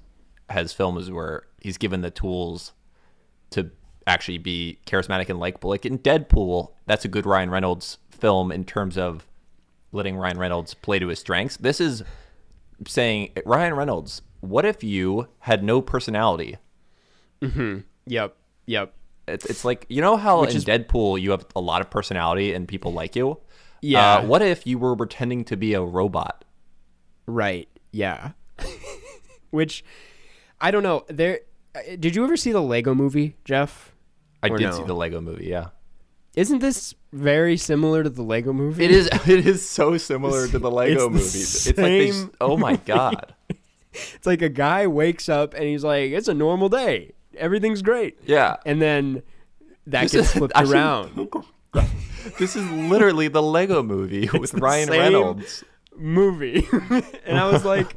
[0.48, 2.72] has films where he's given the tools
[3.50, 3.70] to
[4.06, 5.70] actually be charismatic and likable.
[5.70, 9.26] Like in Deadpool, that's a good Ryan Reynolds film in terms of
[9.92, 11.56] letting Ryan Reynolds play to his strengths.
[11.56, 12.02] This is
[12.86, 16.56] saying, eh, Ryan Reynolds, what if you had no personality?
[18.06, 18.36] Yep.
[18.66, 18.94] Yep.
[19.28, 22.52] It's, it's like you know how in is- Deadpool you have a lot of personality
[22.52, 23.38] and people like you.
[23.80, 24.16] Yeah.
[24.16, 26.44] Uh, what if you were pretending to be a robot?
[27.26, 27.68] Right.
[27.92, 28.32] Yeah.
[29.50, 29.84] Which
[30.60, 31.04] I don't know.
[31.08, 31.40] There
[31.74, 33.92] uh, did you ever see the Lego movie, Jeff?
[34.42, 34.72] I Or did no?
[34.72, 35.46] see the Lego movie.
[35.46, 35.68] Yeah,
[36.34, 38.84] Isn't this very similar to the Lego movie?
[38.84, 39.08] it is.
[39.28, 41.66] It is so similar to the Lego It's the movies.
[41.68, 42.12] It's like they.
[42.40, 43.34] Oh my god.
[43.92, 47.12] It's like a guy wakes up and he's like, "It's a normal day.
[47.36, 48.56] Everything's great." Yeah.
[48.64, 49.22] And then
[49.86, 51.28] that This gets is- flipped around.
[52.38, 55.64] This is literally the Lego movie with the Ryan Reynolds.
[55.96, 56.68] movie.
[57.24, 57.96] and I was like,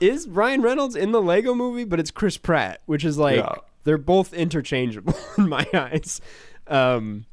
[0.00, 1.84] is Ryan Reynolds in the Lego movie?
[1.84, 3.54] But it's Chris Pratt, which is like Yeah.
[3.84, 6.20] they're both interchangeable in my eyes.
[6.66, 7.26] Um,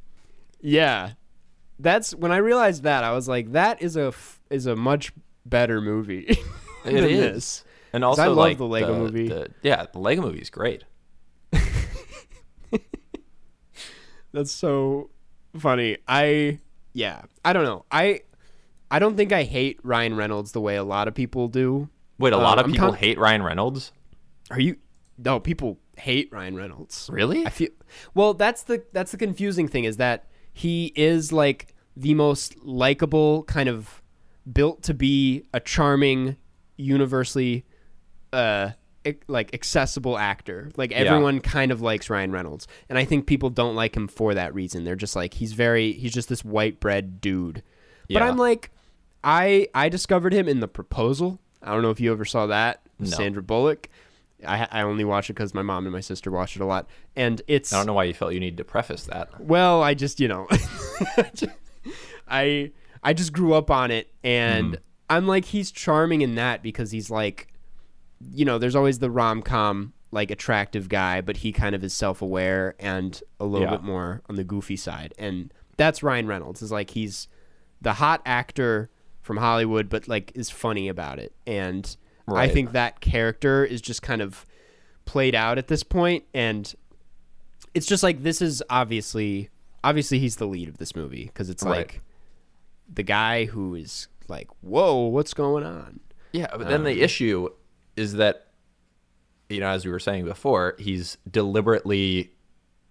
[0.62, 1.14] yeah,
[1.80, 5.14] that's when I realized that I was like, that is a f- is a much
[5.46, 6.38] better movie.
[6.86, 7.18] It is.
[7.34, 7.64] this.
[7.94, 9.28] And also, I love like the Lego movie.
[9.30, 10.84] the- yeah, the Lego movie is great.
[14.34, 15.10] That's so
[15.58, 15.98] funny.
[16.08, 16.60] I
[16.94, 17.86] yeah, I don't know.
[17.92, 18.22] I
[18.90, 21.90] I don't think I hate Ryan Reynolds the way a lot of people do.
[22.18, 23.92] Wait, a lot Um, of I'm people con- hate Ryan Reynolds.
[24.50, 24.78] Are you?
[25.18, 27.10] No, people hate Ryan Reynolds.
[27.12, 27.46] Really?
[27.46, 27.70] I feel
[28.16, 28.34] well.
[28.34, 33.70] That's the that's the confusing thing is that he is like the most likable kind
[33.70, 34.02] of
[34.52, 36.38] built to be a charming,
[36.76, 37.66] universally,
[38.34, 38.72] uh,
[39.28, 40.72] like accessible actor.
[40.76, 44.34] Like everyone kind of likes Ryan Reynolds, and I think people don't like him for
[44.34, 44.84] that reason.
[44.84, 47.64] They're just like he's very he's just this white bread dude.
[48.10, 48.72] But I'm like,
[49.24, 51.40] I I discovered him in the proposal.
[51.62, 52.82] I don't know if you ever saw that.
[53.00, 53.10] No.
[53.10, 53.90] Sandra Bullock.
[54.46, 56.88] I, I only watch it because my mom and my sister watched it a lot,
[57.16, 59.40] and it's I don't know why you felt you need to preface that.
[59.40, 60.48] well, I just you know,
[62.28, 66.92] I I just grew up on it, and I'm like he's charming in that because
[66.92, 67.53] he's like,
[68.32, 71.94] you know, there's always the rom com like attractive guy, but he kind of is
[71.94, 73.72] self aware and a little Yeah.
[73.78, 76.62] bit more on the goofy side, and that's Ryan Reynolds.
[76.62, 77.28] Is like he's
[77.82, 78.90] the hot actor
[79.22, 81.96] from Hollywood, but like is funny about it, and
[82.28, 84.46] I think that character is just kind of
[85.06, 86.74] played out at this point, and
[87.74, 89.50] it's just like this is obviously
[89.84, 91.72] obviously he's the lead of this movie because it's Right.
[91.78, 92.02] like
[92.88, 96.00] the guy who is like whoa what's going on
[96.32, 97.50] Yeah, but then Um, the issue
[97.96, 98.48] is that,
[99.50, 102.32] you know, as we were saying before, he's deliberately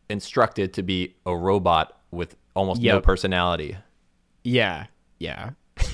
[0.09, 3.77] instructed to be a robot with almost no personality.
[4.45, 4.87] yeah
[5.19, 5.51] yeah.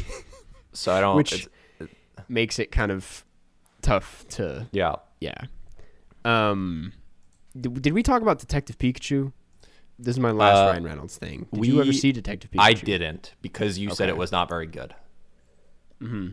[0.72, 1.16] So I don't.
[1.16, 1.48] which it's-
[2.28, 3.24] makes it kind of
[3.82, 5.34] tough to yeah, yeah.
[6.24, 6.92] Um
[7.58, 9.32] did, did we talk about detective pikachu?
[9.98, 11.46] This is my last Uh, ryan reynolds thing.
[11.52, 12.60] Did you ever see detective pikachu?
[12.60, 14.94] I didn't because you said it was not very good.
[16.02, 16.28] Mm-hmm.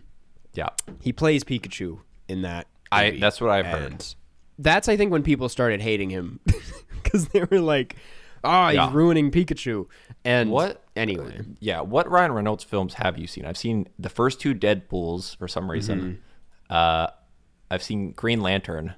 [0.54, 0.70] Yeah,
[1.02, 3.12] he plays pikachu in that I.
[3.20, 4.06] That's what I've heard.
[4.58, 6.40] That's I think when people started hating him
[7.04, 7.96] because they were like,
[8.44, 8.90] "Oh, he's Yeah.
[8.94, 9.88] ruining Pikachu."
[10.24, 13.46] And What Anyway, Yeah, what Ryan Reynolds films have you seen?
[13.46, 16.00] I've seen the first two Deadpool's for some reason.
[16.70, 16.74] Mm-hmm.
[16.74, 17.08] Uh,
[17.70, 18.94] I've seen Green Lantern.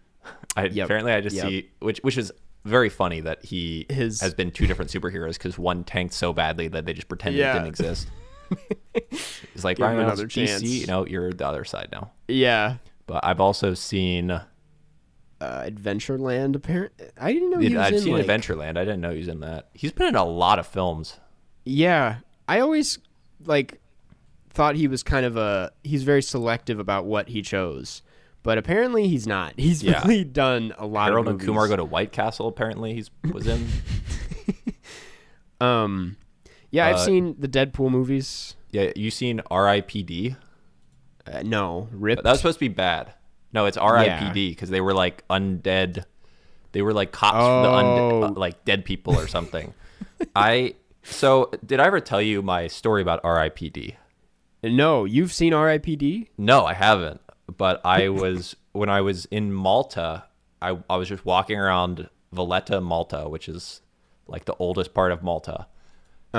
[0.56, 0.84] I Yep.
[0.86, 1.46] apparently I just Yep.
[1.48, 2.32] see which which is
[2.64, 6.66] very funny that he His- has been two different superheroes because one tanked so badly
[6.68, 7.52] that they just pretended Yeah.
[7.52, 8.08] it didn't exist.
[9.54, 10.62] It's like Give Ryan Reynolds another DC, chance.
[10.62, 12.12] you know, you're the other side now.
[12.28, 14.44] yeah, But I've also seen uh,
[15.40, 16.56] Adventureland.
[16.56, 18.76] Apparently, I didn't know he was I've in seen like, Adventureland.
[18.78, 19.68] I didn't know he was in that.
[19.74, 21.18] He's been in a lot of films.
[21.64, 22.98] Yeah, I always
[23.44, 23.80] like
[24.50, 28.02] thought he was kind of a he's very selective about what he chose,
[28.42, 29.52] but apparently he's not.
[29.58, 30.00] He's Yeah.
[30.02, 31.40] really done a lot Harold of and.
[31.42, 32.48] Kumar go to White Castle.
[32.48, 33.66] Apparently, he's was in.
[35.60, 36.16] Um,
[36.70, 38.56] yeah, I've Uh, seen the Deadpool movies.
[38.70, 40.36] yeah, you seen R.I.P.D.
[41.26, 42.22] Uh, no, Rip.
[42.22, 43.12] That was supposed to be bad.
[43.52, 44.50] No, it's R.I.P.D.
[44.50, 46.04] because they were like undead.
[46.72, 48.40] They were like cops for the undead, uh, Oh.
[48.40, 49.72] like dead people or something.
[50.36, 53.96] I so did I ever tell you my story about R.I.P.D.
[54.62, 56.30] no, you've seen R.I.P.D.
[56.36, 57.20] No, I haven't.
[57.56, 60.24] But I was when I was in Malta.
[60.60, 63.80] I I was just walking around Valletta, Malta, which is
[64.26, 65.66] like the oldest part of Malta,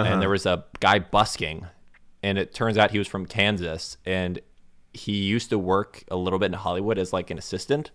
[0.06, 1.66] and there was a guy busking,
[2.24, 4.40] and it turns out he was from Kansas, and
[4.94, 7.92] he used to work a little bit in Hollywood as like an assistant,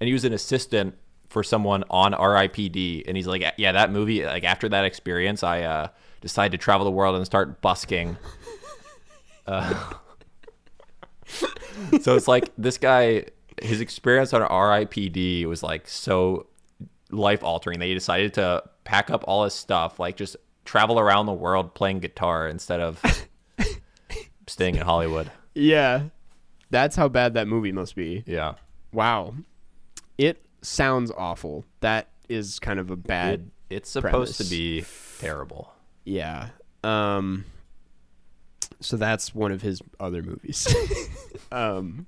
[0.00, 0.96] and he was an assistant
[1.28, 3.04] for someone on R.I.P.D.
[3.08, 4.24] And he's like, yeah, that movie.
[4.24, 5.88] Like after that experience, I uh,
[6.20, 8.16] decided to travel the world and start busking.
[12.00, 13.26] So it's like this guy,
[13.60, 16.46] his experience on RIPD was like so
[17.10, 21.26] life altering that he decided to pack up all his stuff, like just travel around
[21.26, 23.02] the world playing guitar instead of
[24.46, 25.30] staying in Hollywood.
[25.54, 26.04] Yeah,
[26.70, 28.24] that's how bad that movie must be.
[28.26, 28.54] Yeah.
[28.92, 29.34] Wow,
[30.18, 31.64] it sounds awful.
[31.80, 33.50] That is kind of a bad.
[33.68, 34.84] It, it's supposed to be
[35.18, 35.72] terrible.
[36.04, 36.50] Yeah.
[36.82, 37.44] Um.
[38.80, 40.74] So that's one of his other movies.
[41.52, 42.06] um.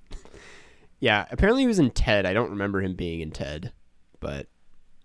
[0.99, 2.25] Yeah, apparently he was in Ted.
[2.25, 3.73] I don't remember him being in Ted,
[4.19, 4.47] but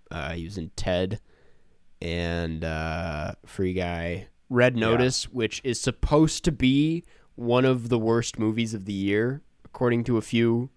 [0.10, 1.20] uh, he was in Ted
[2.02, 4.28] and uh, Free Guy.
[4.50, 7.04] Red Notice, which is supposed to be
[7.36, 10.70] one of the worst movies of the year, according to a few.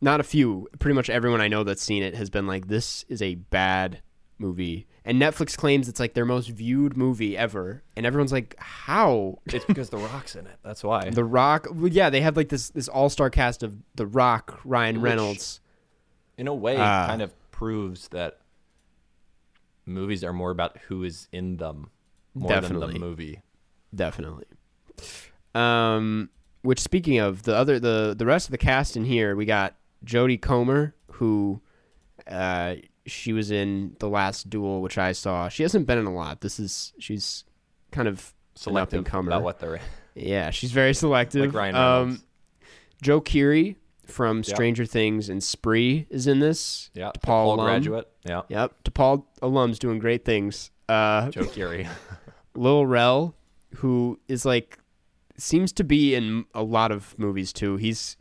[0.00, 0.68] Not a few.
[0.78, 4.00] Pretty much everyone I know that's seen it has been like, "This is a bad
[4.38, 9.38] movie," and Netflix claims it's like their most viewed movie ever, and everyone's like, "How?"
[9.46, 10.56] It's because The Rock's in it.
[10.64, 11.10] That's why.
[11.10, 14.58] The Rock, well, yeah, they have like this this all star cast of The Rock,
[14.64, 15.60] Ryan Which- Reynolds.
[16.38, 17.06] in a way, Ah.
[17.06, 18.39] kind of proves that
[19.86, 21.90] movies are more about who is in them
[22.34, 23.40] more than the movie.
[23.94, 24.44] Definitely.
[25.54, 26.30] Um,
[26.62, 29.76] which speaking of the other the the rest of the cast in here, we got
[30.04, 31.60] Jodie Comer, who
[32.26, 35.48] uh she was in the last duel, which I saw.
[35.48, 36.40] She hasn't been in a lot.
[36.42, 37.44] This is she's
[37.90, 39.82] kind of Selective about what they're in.
[40.14, 41.46] Yeah, she's very selective.
[41.46, 42.22] Like Ryan um,
[43.00, 43.76] Joe Keery
[44.10, 44.54] from Yeah.
[44.54, 46.90] Stranger Things and Spree is in this.
[46.94, 47.10] yeah.
[47.18, 48.08] DePaul DePaul graduate.
[48.26, 48.42] Yeah.
[48.48, 50.70] Yep, DePaul alum's doing great things.
[50.88, 51.88] Uh, Joe Keery.
[52.54, 53.34] Lil Rel,
[53.76, 54.78] who is like
[55.38, 57.76] seems to be in a lot of movies too.
[57.76, 58.16] He's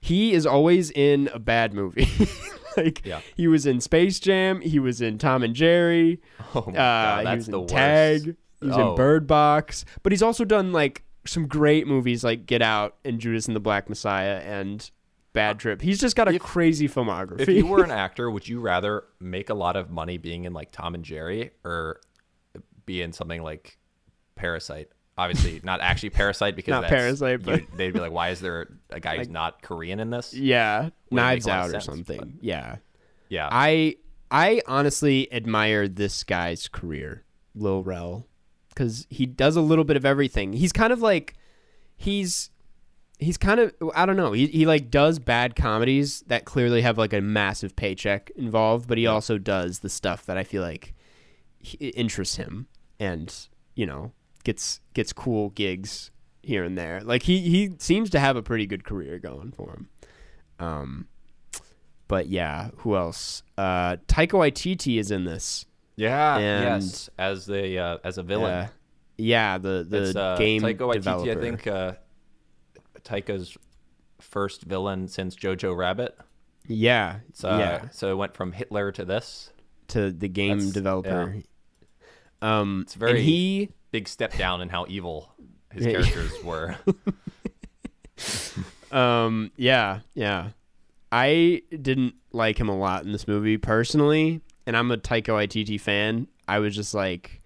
[0.00, 2.08] he is always in a bad movie.
[2.76, 3.20] like Yeah.
[3.36, 6.20] he was in Space Jam, he was in Tom and Jerry,
[6.54, 7.74] Oh my uh, god, that's the in worst.
[7.74, 8.90] Tag, he was Oh.
[8.90, 13.18] in Bird Box, but he's also done like some great movies like Get Out and
[13.18, 14.90] Judas and the Black Messiah and
[15.32, 15.80] Bad Trip.
[15.80, 17.40] He's just got a If- crazy filmography.
[17.40, 20.52] If you were an actor, would you rather make a lot of money being in
[20.52, 22.00] like Tom and Jerry or
[22.86, 23.78] be in something like
[24.34, 24.88] Parasite?
[25.18, 28.68] Obviously, not actually Parasite because Not Parasite, but- you- they'd be like, "Why is there
[28.90, 32.18] a guy who's not Korean in this?" yeah, Knives make a Out or sense, something.
[32.18, 32.76] but- Yeah.
[33.28, 33.96] Yeah, I
[34.32, 38.26] I honestly admire this guy's career, Lil Rel,
[38.70, 40.52] because he does a little bit of everything.
[40.54, 41.34] He's kind of like
[41.96, 42.49] he's
[43.20, 44.32] he's kind of I don't know.
[44.32, 48.98] He he like does bad comedies that clearly have like a massive paycheck involved, but
[48.98, 50.94] he also does the stuff that I feel like
[51.78, 52.66] interests him
[52.98, 53.34] and
[53.74, 54.12] you know
[54.44, 56.10] gets gets cool gigs
[56.42, 57.00] here and there.
[57.02, 59.88] Like he he seems to have a pretty good career going for him.
[60.58, 61.06] Um,
[62.08, 63.42] but yeah, who else?
[63.56, 65.66] Uh, Taika Waititi is in this.
[65.96, 68.52] yeah, and- yes, as the uh, as a villain.
[68.52, 68.68] Uh,
[69.16, 70.92] yeah, the the uh, game Taika Waititi.
[70.94, 71.30] developer.
[71.30, 71.92] I think uh,
[73.04, 73.56] Taika's
[74.20, 76.16] first villain since Jojo Rabbit.
[76.66, 79.50] Yeah, uh, yeah, So it went from Hitler to this.
[79.88, 81.36] to the game that's- developer.
[82.42, 85.34] Um, It's very- and he Big step down in how evil
[85.72, 85.92] his Yeah.
[85.92, 86.76] characters were.
[88.92, 90.50] Um, yeah, yeah.
[91.12, 95.80] I didn't like him a lot in this movie personally, and I'm a Taika Waititi
[95.80, 96.26] fan.
[96.48, 97.39] I was just like,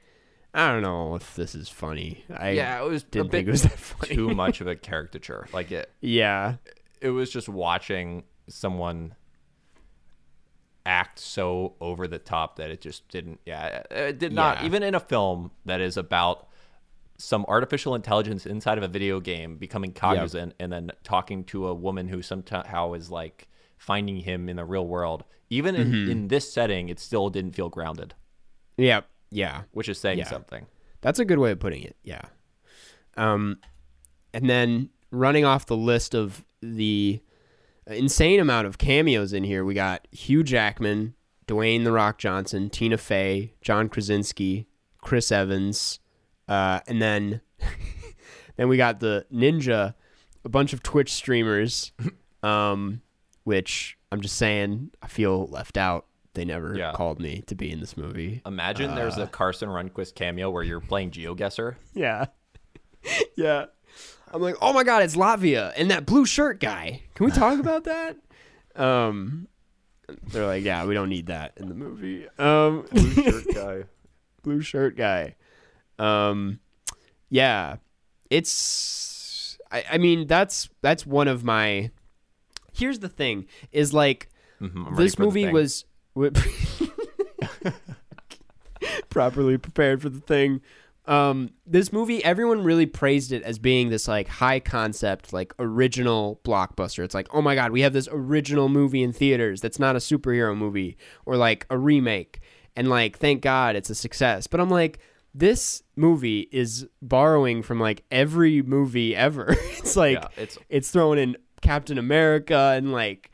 [0.56, 2.24] I don't know if this is funny.
[2.32, 4.14] I yeah, it was didn't bit think it was that funny.
[4.14, 5.48] too much of a caricature.
[5.52, 6.56] Like it, yeah,
[7.00, 9.14] it was just watching someone
[10.86, 13.40] act so over the top that it just didn't.
[13.46, 14.60] Yeah, it did not.
[14.60, 14.66] Yeah.
[14.66, 16.46] Even in a film that is about
[17.16, 21.74] some artificial intelligence inside of a video game becoming cognizant and then talking to a
[21.74, 25.24] woman who somehow is like finding him in the real world.
[25.50, 26.10] Even in, Mm-hmm.
[26.10, 28.14] in this setting, it still didn't feel grounded,
[28.76, 29.02] yeah,
[29.34, 29.62] yeah.
[29.72, 30.28] which is saying Yeah.
[30.28, 30.66] something.
[31.00, 31.96] That's a good way of putting it.
[32.02, 32.22] Yeah.
[33.16, 33.58] Um,
[34.32, 37.20] and then running off the list of the
[37.86, 41.14] insane amount of cameos in here, we got Hugh Jackman,
[41.46, 44.66] Dwayne the Rock Johnson, Tina Fey, John Krasinski,
[45.02, 46.00] Chris Evans,
[46.48, 47.40] uh, and then
[48.56, 49.94] then we got the Ninja,
[50.44, 51.92] a bunch of Twitch streamers,
[52.42, 53.02] um,
[53.44, 56.06] which I'm just saying I feel left out.
[56.34, 56.92] They never Yeah.
[56.92, 58.42] called me to be in this movie.
[58.44, 59.22] Imagine there's Uh.
[59.22, 61.76] a Carson Runquist cameo where you're playing GeoGuessr.
[61.94, 62.26] Yeah.
[63.36, 63.66] yeah.
[64.32, 67.02] I'm like, oh my god, it's Latvia and that blue shirt guy.
[67.14, 68.16] Can we talk about that?
[68.74, 69.46] Um,
[70.32, 72.26] they're like, yeah, we don't need that in the movie.
[72.38, 73.84] Um, blue shirt guy.
[74.42, 75.36] blue shirt guy.
[76.00, 76.58] Um,
[77.30, 77.76] yeah,
[78.30, 79.56] it's.
[79.70, 81.90] I, I mean, that's that's one of my.
[82.72, 84.28] Here's the thing: is like
[84.60, 85.84] Mm-hmm, this movie was
[89.11, 90.60] properly prepared for the thing.
[91.06, 96.40] Um, this movie, everyone really praised it as being this like high concept, like original
[96.44, 97.04] blockbuster.
[97.04, 99.98] It's like, oh my god, we have this original movie in theaters that's not a
[99.98, 100.96] superhero movie
[101.27, 102.40] or like a remake,
[102.75, 104.46] and like, thank God it's a success.
[104.46, 104.98] But I'm like,
[105.35, 109.48] this movie is borrowing from like every movie ever.
[109.77, 113.31] it's like Yeah, it's it's throwing in Captain America and like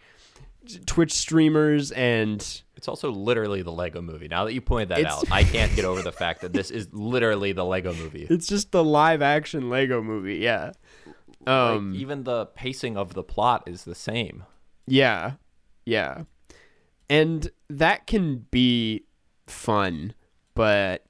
[0.86, 2.40] Twitch streamers and
[2.76, 4.28] It's also literally the Lego movie.
[4.28, 6.70] Now that you pointed that It's- out, I can't get over the fact that this
[6.70, 8.26] is literally the Lego movie.
[8.30, 10.36] it's just the live action Lego movie.
[10.36, 10.72] Yeah.
[11.46, 14.44] Like, Um even the pacing of the plot is the same.
[14.86, 15.32] Yeah.
[15.86, 16.24] Yeah.
[17.08, 19.04] And that can be
[19.46, 20.14] fun,
[20.54, 21.04] but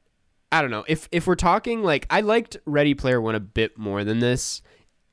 [0.52, 0.84] I don't know.
[0.88, 4.62] If if we're talking like I liked Ready Player 1 a bit more than this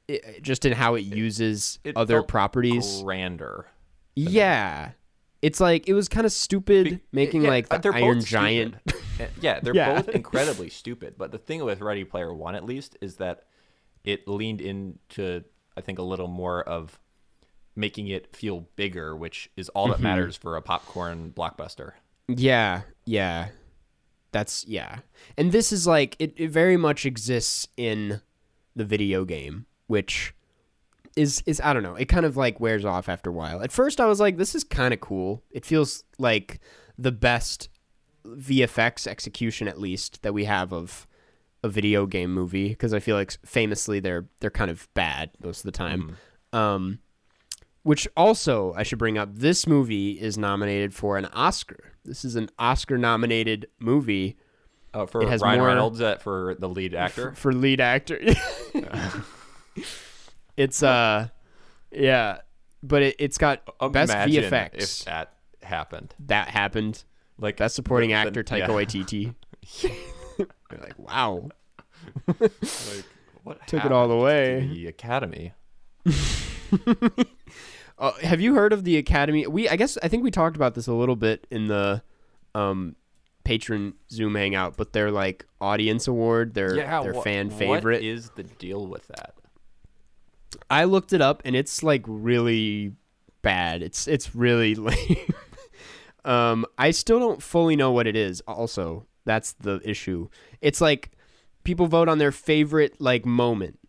[0.09, 3.01] i just in how it uses It other felt properties.
[3.03, 3.65] Grander.
[4.18, 4.91] Yeah.
[5.41, 8.76] It's like it was kind of stupid Be- making yeah, like the Iron Giant.
[9.41, 9.95] Yeah, they're Yeah.
[10.01, 11.15] both incredibly stupid.
[11.18, 13.45] But the thing with Ready Player One, at least, is that
[14.03, 15.43] it leaned into
[15.76, 16.99] I think a little more of
[17.76, 19.91] making it feel bigger, which is all Mm-hmm.
[19.93, 21.93] that matters for a popcorn blockbuster.
[22.28, 23.49] Yeah, yeah.
[24.32, 24.99] That's yeah.
[25.38, 28.22] And this is like it, it very much exists in
[28.76, 30.34] the video game, which
[31.18, 33.61] is is I don't know, it kind of like wears off after a while.
[33.61, 35.43] At first I was like, this is kind of cool.
[35.51, 36.59] It feels like
[36.97, 37.70] the best
[38.26, 41.07] VFX execution at least that we have of
[41.63, 45.59] a video game movie because I feel like famously they're they're kind of bad most
[45.59, 46.18] of the time.
[46.53, 46.99] Um
[47.84, 51.93] which also I should bring up this movie is nominated for an Oscar.
[52.03, 54.38] This is an Oscar nominated movie
[54.93, 57.34] Uh, for It has Ryan more- Reynolds uh, for the lead actor.
[57.34, 58.20] for lead actor.
[60.58, 61.28] it's uh
[61.91, 62.39] yeah,
[62.84, 64.74] but it, it's got best Imagine VFX.
[64.76, 65.34] if that
[65.64, 66.14] happened.
[66.26, 67.03] that happened.
[67.39, 68.68] Like Best supporting the- the- actor Taika yeah.
[68.70, 69.36] Waititi.
[70.39, 71.49] You're like, wow.
[72.28, 72.51] Like,
[73.43, 74.62] what Took it all the way.
[74.62, 75.53] to The Academy.
[77.97, 79.47] Uh, have you heard of the Academy?
[79.47, 82.01] We I guess I think we talked about this a little bit in the
[82.55, 82.95] um
[83.43, 88.03] patron Zoom hangout, but their like audience award, their Yeah, their wha- fan favorite.
[88.03, 89.34] is the deal with that?
[90.70, 92.93] I looked it up and it's like really
[93.41, 93.82] bad.
[93.82, 95.34] It's it's really lame.
[96.26, 98.41] um, I still don't fully know what it is.
[98.48, 100.30] Also, that's the issue.
[100.62, 101.12] It's like
[101.64, 103.80] people vote on their favorite like moment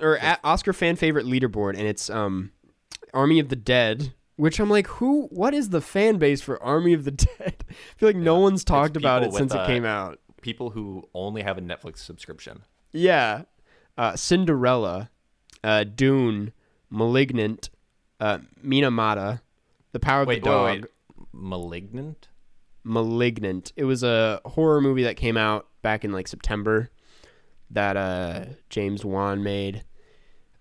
[0.00, 2.52] or Oscar fan favorite leaderboard, and it's um,
[3.14, 4.12] Army of the Dead.
[4.36, 5.28] Which I'm like, who?
[5.30, 7.64] What is the fan base for Army of the Dead?
[7.68, 10.20] I feel like no one's talked about it since it uh, came out.
[10.42, 12.62] People who only have a Netflix subscription.
[12.92, 13.42] Yeah.
[13.96, 15.10] Uh, Cinderella,
[15.66, 16.52] uh, Dune,
[16.90, 17.68] Malignant,
[18.20, 19.40] uh, Minamata,
[19.92, 20.84] The Power of Wait, the Dog, wait.
[21.32, 22.28] Malignant?
[22.84, 23.72] Malignant.
[23.76, 26.88] It was a horror movie that came out back in like September
[27.70, 29.84] that uh, James Wan made.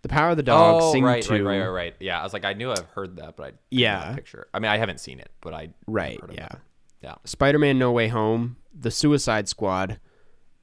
[0.02, 1.34] The Power of the Dog, oh, Sing right, 2.
[1.34, 1.96] right, right, right, right.
[2.00, 4.14] Yeah, I was like, I knew I've heard that, but I Yeah.
[4.16, 4.48] picture.
[4.54, 6.48] I mean, I haven't seen it, but I Right, heard of yeah.
[6.50, 6.62] that.
[7.02, 7.16] Yeah.
[7.26, 10.00] Spider-Man No Way Home, The Suicide Squad,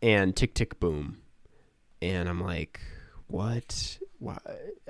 [0.00, 1.18] and Tick Tick Boom.
[2.00, 2.80] And I'm like,
[3.28, 3.98] what?
[4.22, 4.38] Why?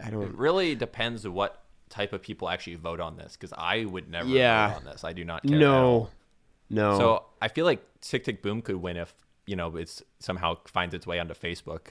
[0.02, 3.84] I It don't really depends what type of people actually vote on this, because I
[3.84, 4.68] would never Yeah.
[4.68, 5.04] vote on this.
[5.04, 5.58] I do not care.
[5.58, 6.08] No.
[6.70, 6.98] No.
[6.98, 9.12] So I feel like Tick Tick Boom could win if
[9.46, 11.88] you know it's somehow finds its way onto Facebook.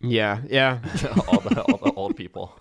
[0.00, 0.78] yeah, yeah.
[1.28, 2.56] all the all the old people.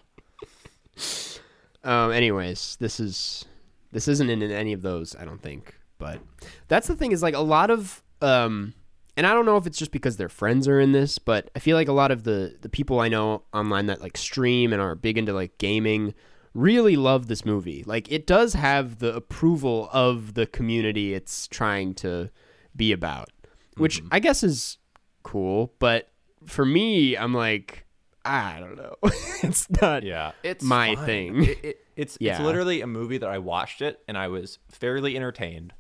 [1.83, 2.11] Um.
[2.11, 3.45] Anyways, this is
[3.91, 5.15] this isn't in any of those.
[5.15, 5.75] I don't think.
[5.97, 6.19] But
[6.67, 8.73] that's the thing is like a lot of um,
[9.17, 11.59] and I don't know if it's just because their friends are in this, but I
[11.59, 14.81] feel like a lot of the the people I know online that like stream and
[14.81, 16.13] are big into like gaming
[16.53, 17.83] really love this movie.
[17.85, 22.29] Like it does have the approval of the community it's trying to
[22.75, 23.29] be about,
[23.77, 24.77] which I guess is
[25.23, 25.73] cool.
[25.79, 26.09] But
[26.45, 27.85] for me, I'm like.
[28.23, 28.97] I don't know.
[29.41, 30.03] it's not.
[30.03, 31.05] Yeah, it's my fine.
[31.07, 31.43] thing.
[31.43, 35.15] It, it, it's it's literally a movie that I watched it and I was fairly
[35.15, 35.73] entertained,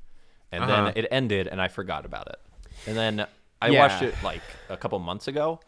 [0.51, 0.85] and Uh-huh.
[0.85, 2.37] then it ended and I forgot about it,
[2.87, 3.25] and then
[3.61, 3.79] I Yeah.
[3.79, 5.59] watched it like a couple months ago,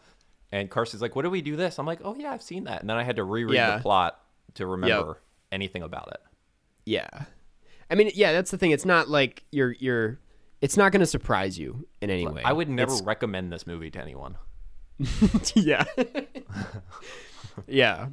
[0.52, 2.80] and Carson's like, "What do we do this?" I'm like, "Oh yeah, I've seen that,"
[2.80, 3.76] and then I had to reread Yeah.
[3.76, 4.20] the plot
[4.54, 5.20] to remember
[5.52, 6.20] anything about it.
[6.86, 7.08] Yeah.
[7.90, 8.70] I mean, yeah, that's the thing.
[8.72, 10.18] It's not like you're you're
[10.60, 12.42] it's not going to surprise you in any way.
[12.44, 14.36] I would never It's- recommend this movie to anyone.
[15.54, 15.84] yeah.
[17.66, 18.08] yeah.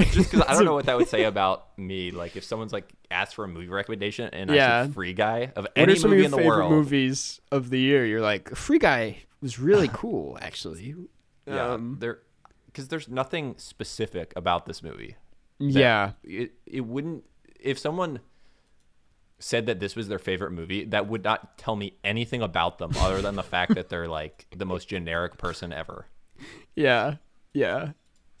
[0.00, 2.10] Just because I don't know what that would say about me.
[2.10, 4.82] Like if someone's like asked for a movie recommendation and I Yeah.
[4.84, 6.70] said Free Guy of What any are some of movie your in the favorite world,
[6.72, 8.04] movies of the year?
[8.04, 10.94] You're like, Free Guy was really cool actually.
[11.46, 12.20] yeah, Um, there
[12.66, 15.14] because there's nothing specific about this movie.
[15.60, 16.12] yeah.
[16.24, 17.24] It it wouldn't
[17.60, 18.18] if someone
[19.38, 22.92] said that this was their favorite movie, that would not tell me anything about them
[22.98, 26.06] other than the fact that they're like the most generic person ever.
[26.74, 27.16] Yeah.
[27.52, 27.92] Yeah.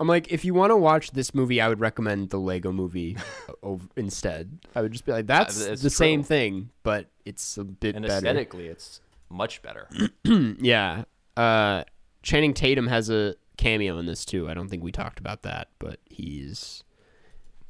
[0.00, 3.16] I'm like, if you want to watch this movie, I would recommend the Lego movie
[3.62, 4.58] o- instead.
[4.74, 6.26] I would just be like, that's the same true.
[6.28, 8.14] thing, but it's a bit And better.
[8.16, 9.88] aesthetically, it's much better.
[10.60, 11.04] Yeah.
[11.36, 11.84] Uh,
[12.22, 14.48] Channing Tatum has a cameo in this too.
[14.48, 16.84] I don't think we talked about that, but he's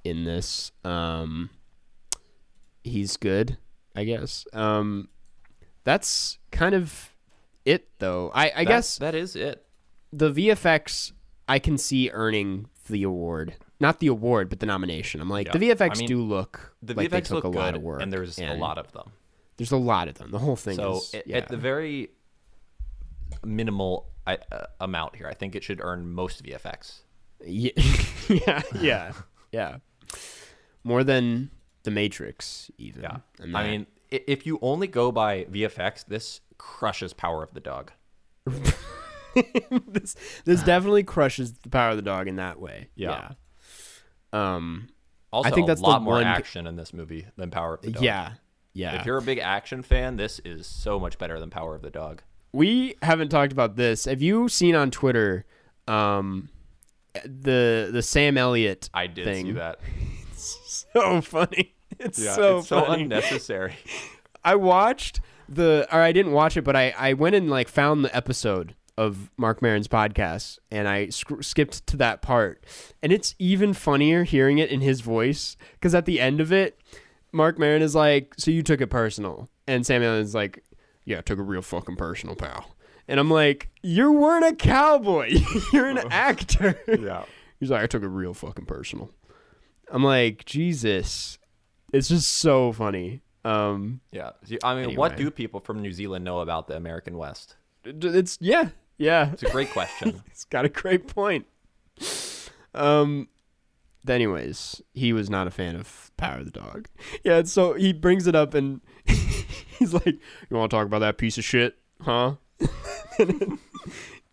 [0.05, 0.73] in this.
[0.85, 1.51] Um,
[2.85, 3.57] he's good,
[3.95, 4.47] I guess.
[4.53, 5.09] Um,
[5.85, 7.15] that's kind of
[7.65, 8.31] it, though.
[8.35, 9.65] I, I That- guess that is it.
[10.13, 11.13] the VFX
[11.49, 15.21] I can see earning the award, not the award, but the nomination.
[15.21, 15.53] I'm like Yeah.
[15.59, 17.83] the VFX I mean, do look The like they took look a lot good, of
[17.83, 19.13] work, and there's a lot of them.
[19.57, 20.31] There's a lot of them.
[20.31, 21.37] The whole thing So is at, yeah.
[21.39, 22.11] at the very
[23.45, 27.01] minimal I, uh, amount here, I think it should earn most VFX.
[27.45, 27.71] yeah,
[28.29, 29.13] yeah, yeah,
[29.51, 29.77] yeah.
[30.85, 31.51] More than
[31.83, 33.03] the Matrix, even.
[33.03, 33.17] Yeah,
[33.55, 37.93] I mean, i- if you only go by VFX, this crushes Power of the Dog.
[39.87, 42.89] this this definitely crushes the power of the dog in that way.
[42.95, 43.33] Yeah.
[44.33, 44.55] Yeah.
[44.57, 44.89] Um.
[45.33, 47.91] Also, I think that's a lot more action in this movie than Power of the
[47.93, 48.03] Dog.
[48.03, 48.33] Yeah.
[48.75, 49.01] Yeah.
[49.01, 51.91] If you're a big action fan, this is so much better than Power of the
[51.91, 52.23] Dog.
[52.53, 54.05] we haven't talked about this.
[54.05, 55.47] Have you seen on Twitter,
[55.89, 56.51] um,
[57.25, 58.91] the the Sam Elliott?
[58.93, 59.47] I did thing?
[59.47, 59.79] see that.
[60.35, 61.75] It's so funny.
[62.01, 63.77] It's Yeah, so it's so unnecessary.
[64.45, 68.05] I watched the, or I didn't watch it, but I I went and like found
[68.05, 72.65] the episode of Marc Maron's podcast, and I sc- skipped to that part,
[73.03, 76.79] and it's even funnier hearing it in his voice because at the end of it,
[77.33, 80.63] Mark Maron is like, "So you took it personal," and Sam Elliott's like,
[81.05, 82.77] "Yeah, I took it real fucking personal, pal."
[83.09, 85.31] And I'm like, "You weren't a cowboy.
[85.73, 87.25] You're an actor." yeah.
[87.59, 89.11] He's like, "I took it real fucking personal."
[89.91, 91.39] I'm like, Jesus,
[91.93, 93.21] it's just so funny.
[93.45, 94.31] Um, Yeah.
[94.63, 97.57] I mean, what do people from New Zealand know about the American West?
[97.85, 98.69] it's yeah,
[99.03, 99.33] yeah.
[99.33, 100.23] It's a great question.
[100.31, 101.47] He's got a great point.
[102.75, 103.29] Um.
[104.09, 106.89] Anyways, he was not a fan of Power of the Dog.
[107.23, 111.19] Yeah, so he brings it up and he's like, "You want to talk about that
[111.19, 112.35] piece of shit, huh?"
[113.19, 113.61] it's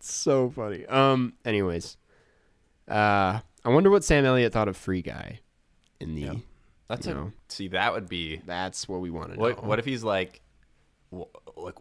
[0.00, 0.86] so funny.
[0.86, 1.34] Um.
[1.44, 1.96] Anyways,
[2.88, 5.38] uh, I wonder what Sam Elliott thought of Free Guy.
[6.00, 6.34] In the Yeah.
[6.88, 7.32] That's You a know.
[7.48, 7.68] see.
[7.68, 9.42] That would be that's what we want to know.
[9.42, 9.64] what.
[9.64, 10.40] What if he's like,
[11.12, 11.76] like,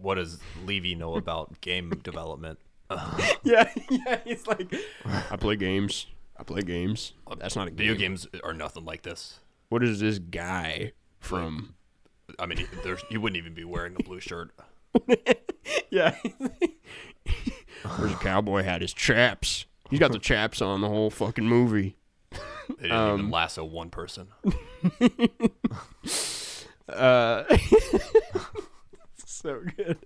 [0.00, 2.58] what does Levy know about game development?
[3.42, 4.20] yeah, yeah.
[4.24, 4.72] He's like,
[5.30, 6.06] I play games.
[6.36, 7.12] I play games.
[7.38, 8.00] That's not a Video game.
[8.12, 9.40] games are nothing like this.
[9.70, 11.74] What is this guy from?
[12.38, 14.50] I mean, there's you wouldn't even be wearing a blue shirt.
[15.90, 16.16] Yeah.
[17.96, 18.80] Where's a cowboy hat?
[18.82, 19.64] His chaps.
[19.90, 21.96] He's got the chaps on the whole fucking movie.
[22.32, 24.28] They didn't Um, even lasso one person.
[26.88, 27.44] Uh,
[29.44, 29.98] so good.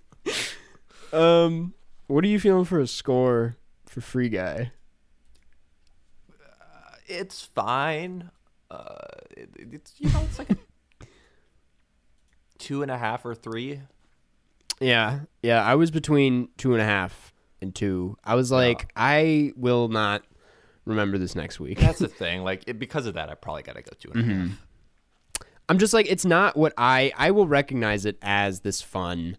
[1.13, 1.75] Um,
[2.09, 4.73] what are you feeling for a score for Free Guy?
[7.07, 8.31] It's fine.
[8.71, 8.97] Uh,
[9.31, 10.57] it, it's you know, it's like a
[12.59, 13.81] two and a half or three.
[14.81, 15.65] Yeah, yeah.
[15.65, 17.33] I was between two and a half
[17.63, 18.19] and two.
[18.23, 20.25] I was like, I will not
[20.85, 21.79] remember this next week.
[21.79, 22.43] That's the thing.
[22.43, 24.67] Like it, because of that, I probably gotta go two and a half.
[25.69, 29.37] I'm just like, it's not what I I will recognize it as this fun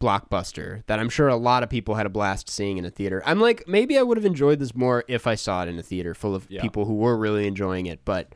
[0.00, 3.22] blockbuster that I'm sure a lot of people had a blast seeing in a theater.
[3.24, 5.82] I'm like, maybe I would have enjoyed this more if I saw it in a
[5.82, 6.60] theater full of Yeah.
[6.62, 8.00] people who were really enjoying it.
[8.04, 8.34] But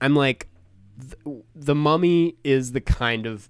[0.00, 0.48] I'm like,
[1.00, 3.48] th- the Mummy is the kind of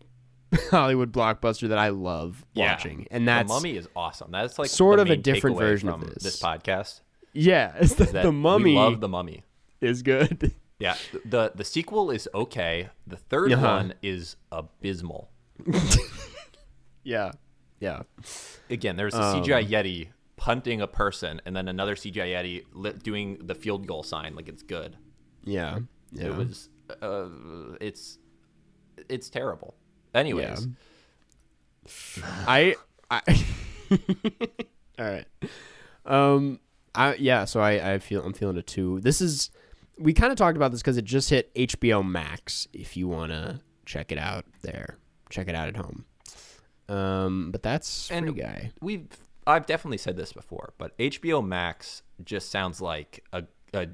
[0.70, 2.72] Hollywood blockbuster that I love Yeah.
[2.72, 4.30] watching, and that's the Mummy is awesome.
[4.30, 6.22] That's like sort of a different version of this.
[6.22, 7.00] this podcast.
[7.32, 9.42] yeah, it's the, the Mummy we love the Mummy.
[9.80, 10.52] is good.
[10.78, 12.90] Yeah, the the sequel is okay.
[13.06, 13.66] The 3rd Uh-huh.
[13.76, 15.30] one is abysmal.
[17.02, 17.32] yeah,
[17.80, 18.02] yeah.
[18.68, 22.92] Again, there's a Um, CGI Yeti punting a person, and then another CGI Yeti li-
[23.02, 24.96] doing the field goal sign like it's good.
[25.44, 25.78] Yeah.
[26.12, 26.26] Yeah.
[26.26, 26.68] It was,
[27.00, 27.28] uh,
[27.80, 28.18] it's,
[29.08, 29.74] it's terrible.
[30.14, 30.68] Anyways,
[32.46, 32.74] I
[33.10, 33.20] I
[34.98, 35.26] All right.
[36.04, 36.60] Um
[36.94, 39.00] I yeah, so I I feel I'm feeling a 2.
[39.00, 39.50] This is
[39.98, 43.32] we kind of talked about this cuz it just hit HBO Max if you want
[43.32, 44.98] to check it out there.
[45.30, 46.04] Check it out at home.
[46.88, 48.72] Um but that's And- free guy.
[48.80, 49.08] we've
[49.46, 53.86] I've definitely said this before, but HBO Max just sounds like a, a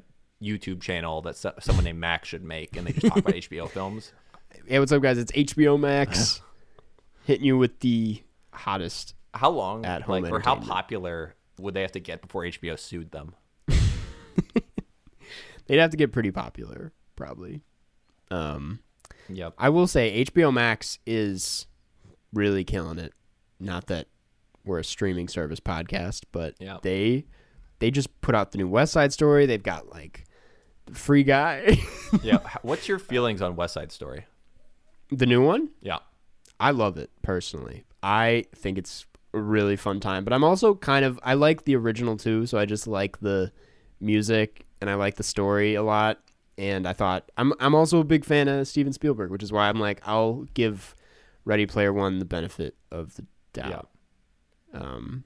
[0.43, 3.69] YouTube channel that so- someone named Max should make, and they just talk about HBO
[3.69, 4.13] films.
[4.67, 5.19] Hey, what's up guys?
[5.19, 6.41] It's HBO Max
[7.25, 8.23] hitting you with the
[8.55, 9.15] hottest.
[9.35, 12.79] How long, At home like, or how popular would they have to get before HBO
[12.79, 13.35] sued them?
[15.67, 17.63] They'd have to get pretty popular probably.
[18.31, 18.81] Um
[19.29, 19.55] Yep.
[19.59, 21.67] I will say HBO Max is
[22.33, 23.13] really killing it.
[23.61, 24.09] Not that
[24.65, 26.79] we're a streaming service podcast, but Yeah.
[26.83, 27.27] they
[27.79, 29.47] they just put out the new West Side Story.
[29.47, 30.25] They've got like
[30.87, 31.79] the Free Guy,
[32.23, 32.39] yeah.
[32.63, 34.27] What's your feelings on West Side Story?
[35.11, 35.69] the new one.
[35.83, 35.99] Yeah.
[36.59, 37.85] I love it personally.
[38.03, 39.05] I think it's
[39.35, 42.57] a really fun time, but I'm also kind of I like the original too, so
[42.59, 43.53] I just like the
[44.01, 46.19] music and I like the story a lot.
[46.59, 49.71] And I thought I'm I'm also a big fan of Steven Spielberg, which is why
[49.71, 50.95] I'm like I'll give
[51.47, 53.25] Ready Player One the benefit of the
[53.55, 53.89] doubt.
[54.75, 55.25] Um,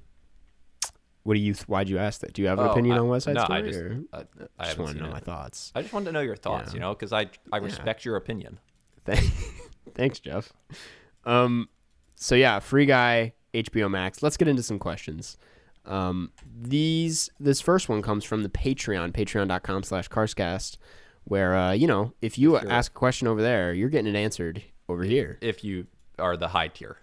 [1.24, 1.54] What do you?
[1.66, 2.32] Why'd you ask that?
[2.32, 3.58] Do you have an Oh, opinion I- on West Side no, Story?
[3.58, 4.22] I just, or- uh,
[4.58, 5.12] I just want to know it.
[5.12, 5.72] my thoughts.
[5.74, 6.74] I just wanted to know your thoughts, Yeah.
[6.74, 8.60] you know, because I I respect your opinion.
[9.04, 9.32] Thank-
[9.94, 10.52] Thanks, Jeff.
[11.24, 11.68] Um,
[12.14, 14.22] so yeah, free guy, HBO Max.
[14.22, 15.36] Let's get into some questions.
[15.86, 20.76] Um, these this first one comes from the Patreon, patreon.com slash carscast,
[21.24, 24.18] where uh, you know, if you you're- ask a question over there, you're getting it
[24.18, 25.38] answered over here.
[25.40, 25.86] If you
[26.18, 26.98] are the high tier,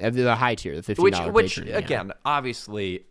[0.00, 1.78] Uh, The high tier, the fifteen which dollar which patron, yeah.
[1.78, 3.06] again, obviously,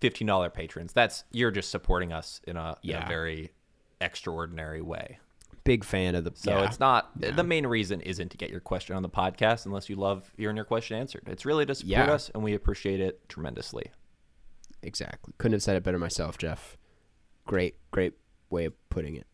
[0.00, 0.92] fifteen dollar patrons.
[0.92, 3.52] That's you're just supporting us in a, in a very
[4.00, 5.18] extraordinary way.
[5.64, 6.64] big fan of the So yeah.
[6.66, 9.96] it's not the main reason isn't to get your question on the podcast unless you
[9.96, 11.22] love hearing your question answered.
[11.26, 12.12] It's really to support Yeah.
[12.12, 13.90] us, and we appreciate it tremendously.
[14.82, 15.34] Exactly.
[15.38, 16.76] Couldn't have said it better myself, Jeff.
[17.46, 18.14] Great, great
[18.50, 19.26] way of putting it.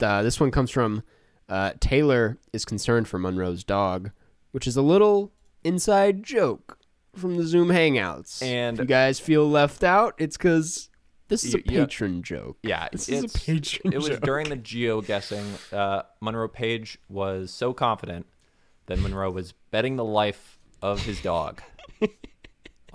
[0.00, 1.02] Uh, this one comes from
[1.48, 4.10] uh, Taylor is concerned for Monroe's dog,
[4.52, 5.32] which is a little
[5.64, 6.78] inside joke
[7.14, 8.42] from the Zoom Hangouts.
[8.42, 10.90] And- if you guys feel left out, it's because
[11.28, 11.80] this is a yeah.
[11.80, 12.56] patron joke.
[12.62, 14.20] Yeah, this is a patron It was joke.
[14.20, 15.44] during the geo guessing.
[15.72, 18.26] Uh, Monroe Page was so confident
[18.86, 21.62] that Monroe was betting the life of his dog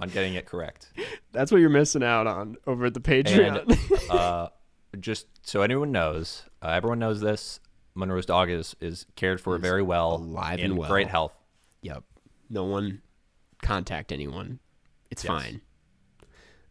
[0.01, 0.91] on getting it correct.
[1.31, 4.09] That's what you're missing out on over at the And Patreon.
[4.09, 4.49] uh,
[4.99, 7.59] just so anyone knows, uh, everyone knows this.
[7.93, 10.89] Monroe's dog is is cared for very well, alive in and well.
[10.89, 11.33] great health.
[11.81, 12.03] Yep.
[12.49, 13.01] No one
[13.61, 14.59] contact anyone.
[15.09, 15.27] It's Yes.
[15.31, 15.61] fine.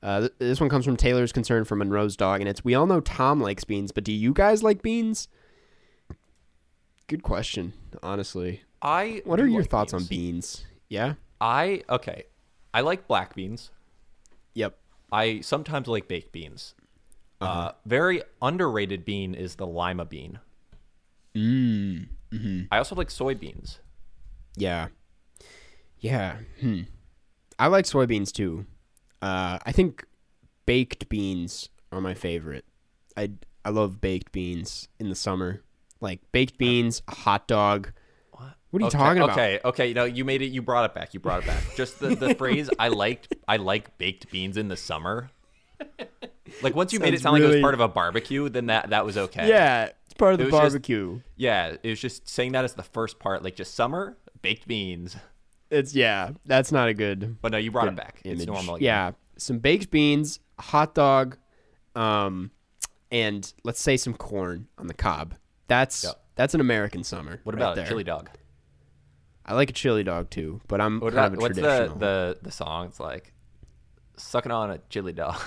[0.03, 2.87] Uh, th- this one comes from Taylor's concern for Monroe's dog, and it's we all
[2.87, 5.29] know Tom likes beans, but do you guys like beans?
[7.07, 7.73] Good question,
[8.03, 8.63] honestly.
[8.81, 10.57] I What are your like thoughts on beans.
[10.57, 10.67] beans?
[10.89, 11.15] Yeah.
[11.41, 12.25] I okay.
[12.73, 13.71] I like black beans.
[14.55, 14.79] Yep.
[15.13, 16.75] I sometimes like baked beans.
[17.41, 17.53] Uh-huh.
[17.53, 20.39] Uh, very underrated bean is the lima bean.
[21.35, 22.09] Mm.
[22.33, 22.63] Mm-hmm.
[22.71, 23.79] I also like soybeans.
[24.57, 24.89] Yeah.
[25.99, 26.37] Yeah.
[26.61, 26.83] Hmm.
[27.59, 28.67] I like soybeans too.
[29.23, 30.05] Uh, I think
[30.67, 32.65] baked beans are my favorite.
[33.17, 33.31] I
[33.65, 35.63] I love baked beans in the summer.
[36.01, 37.93] Like baked beans, a hot dog.
[38.71, 38.81] What?
[38.81, 39.31] Are you okay, talking about?
[39.39, 40.47] Okay, okay, you know, you made it.
[40.47, 41.13] You brought it back.
[41.15, 41.63] You brought it back.
[41.77, 43.35] Just the, the phrase I liked.
[43.49, 45.31] I like baked beans in the summer.
[46.63, 48.67] Like once you made it Sounds sound like it was part of a barbecue, then
[48.67, 49.49] that that was okay.
[49.49, 51.21] Yeah, it's part of the was just- barbecue.
[51.37, 51.77] yeah.
[51.83, 55.17] It was just saying that as the first part, like just summer baked beans.
[55.71, 58.21] It's yeah, that's not a good But no, you brought it back.
[58.25, 58.39] image.
[58.41, 58.75] It's normal.
[58.77, 58.85] again.
[58.85, 61.37] Yeah, some baked beans, hot dog,
[61.95, 62.51] um,
[63.13, 65.35] and let's say some corn on the cob.
[65.69, 66.21] That's Yep.
[66.35, 67.41] that's an American summer.
[67.45, 67.87] What right about there.
[67.87, 68.29] chili dog?
[69.51, 71.63] I like a chili dog too, but I'm What kind about of a what's the,
[71.63, 71.99] traditional.
[71.99, 72.87] the the song?
[72.87, 73.33] It's like
[74.17, 75.41] sucking on a chili dog.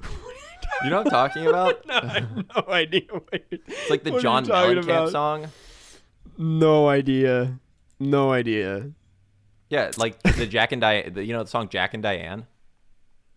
[0.82, 1.76] you know what I'm talking about?
[1.86, 3.02] no, I have no idea.
[3.10, 5.48] What It's like the John Mellencamp song.
[6.38, 7.58] No idea.
[7.98, 8.92] No idea.
[9.68, 11.12] Yeah, like the Jack and Diane.
[11.12, 12.46] The, you know the song Jack and Diane.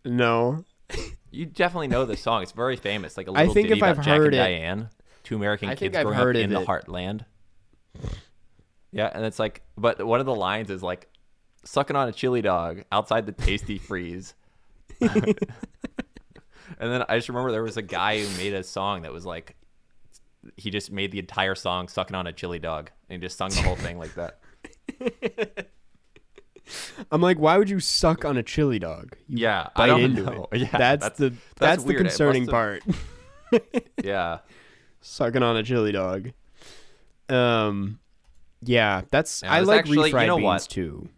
[0.05, 0.63] No.
[1.31, 2.43] You definitely know this song.
[2.43, 3.17] It's very famous.
[3.17, 4.89] Like a I little think ditty if I've Jack heard and it- Diane,
[5.23, 7.25] two American I kids I've growing heard up of in the heartland.
[8.93, 11.09] Yeah, and it's like, but one of the lines is like,
[11.65, 14.33] sucking on a chili dog outside the Tastee Freez.
[15.01, 15.11] and
[16.79, 19.55] then I just remember there was a guy who made a song that was like,
[20.57, 23.49] he just made the entire song sucking on a chili dog, and he just sung
[23.49, 24.39] the whole thing like that.
[27.11, 29.15] I'm like, why would you suck on a chili dog?
[29.27, 30.47] You Yeah, I don't into know.
[30.51, 30.59] it.
[30.61, 32.83] Yeah, that's, that's- the that's that's, the concerning part.
[34.03, 34.39] Yeah.
[35.01, 36.31] Sucking on a chili dog.
[37.29, 37.99] Um,
[38.65, 40.61] yeah, that's Yeah, I like actually- you know beans what?
[40.69, 41.09] too.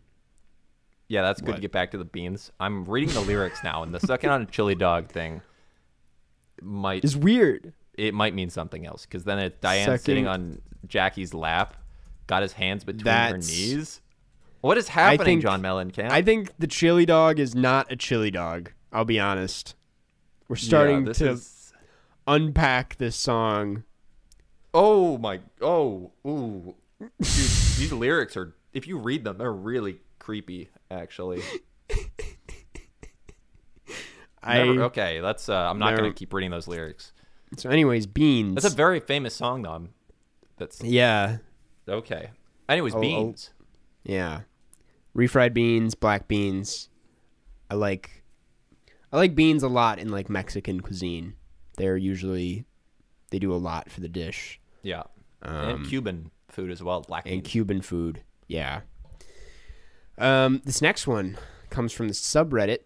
[1.07, 1.55] Yeah, that's good What?
[1.57, 2.51] to get back to the beans.
[2.59, 5.41] I'm reading the lyrics now, and the sucking on a chili dog thing
[6.61, 7.73] might It's weird.
[7.95, 11.75] it might mean something else because then it's Diane sitting on Jackie's lap,
[12.27, 14.01] got his hands between her knees.
[14.61, 16.09] What is happening, think- John Mellencamp?
[16.09, 18.71] I think the chili dog is not a chili dog.
[18.91, 19.75] I'll be honest.
[20.47, 21.73] We're starting this to is-
[22.27, 23.83] unpack this song.
[24.73, 25.39] Oh my!
[25.61, 28.55] Oh, ooh, Dude, these lyrics are.
[28.73, 30.69] If you read them, they're really creepy.
[30.91, 31.41] Actually,
[34.43, 35.19] I Never- okay.
[35.21, 35.49] That's.
[35.49, 37.11] Uh, I'm not Never- gonna keep reading those lyrics.
[37.57, 38.55] so anyways, beans.
[38.61, 39.71] That's a very famous song, though.
[39.71, 39.89] I'm-
[40.57, 41.37] That's yeah,
[41.87, 42.29] okay.
[42.69, 43.01] Anyways, Oh, oh.
[43.01, 43.51] beans.
[44.03, 44.41] yeah.
[45.15, 46.89] Refried beans, black beans.
[47.69, 48.23] I like
[49.11, 51.35] I like beans a lot in like Mexican cuisine.
[51.77, 52.65] They're usually
[53.31, 54.59] they do a lot for the dish.
[54.83, 55.03] Yeah,
[55.41, 57.01] Um, and Cuban food as well.
[57.01, 57.47] Black and beans.
[57.47, 58.21] Cuban food.
[58.47, 58.81] Yeah.
[60.17, 61.37] Um, this next one
[61.69, 62.79] comes from the subreddit,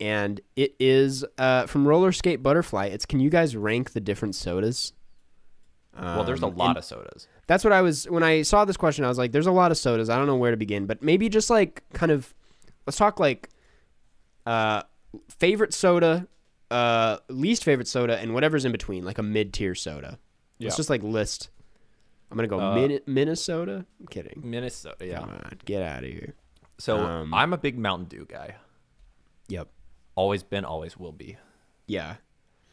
[0.00, 2.86] and it is uh, from Roller Skate Butterfly.
[2.86, 4.92] It's can you guys rank the different sodas?
[5.98, 7.26] well, there's a Um, lot of sodas.
[7.46, 9.04] That's what I was when I saw this question.
[9.04, 10.10] I was like, "There's a lot of sodas.
[10.10, 12.34] I don't know where to begin." But maybe just like kind of
[12.86, 13.48] let's talk like
[14.44, 14.82] uh,
[15.28, 16.28] favorite soda
[16.70, 20.18] uh, least favorite soda, and whatever's in between, like a mid tier soda.
[20.58, 20.66] Yeah.
[20.66, 21.48] Let's just like list.
[22.30, 23.86] I'm gonna go Uh, Min- Minnesota.
[24.00, 24.42] I'm kidding.
[24.44, 25.06] Minnesota.
[25.06, 25.20] Yeah.
[25.20, 26.34] Come on, get out of here.
[26.78, 28.56] So Um, I'm a big Mountain Dew guy.
[29.48, 29.68] Yep.
[30.14, 31.36] Always been, always will be.
[31.86, 32.16] Yeah.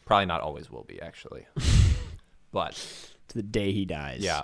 [0.05, 1.45] Probably not always will be actually.
[2.51, 2.73] but
[3.29, 4.21] To the day he dies.
[4.21, 4.43] yeah.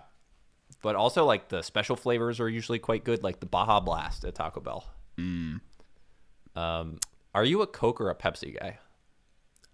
[0.82, 4.36] But also like the special flavors are usually quite good, like the Baja Blast at
[4.36, 4.86] Taco Bell.
[5.18, 5.60] Mm.
[6.56, 7.00] Um,
[7.36, 8.80] are you a Coke or a Pepsi guy?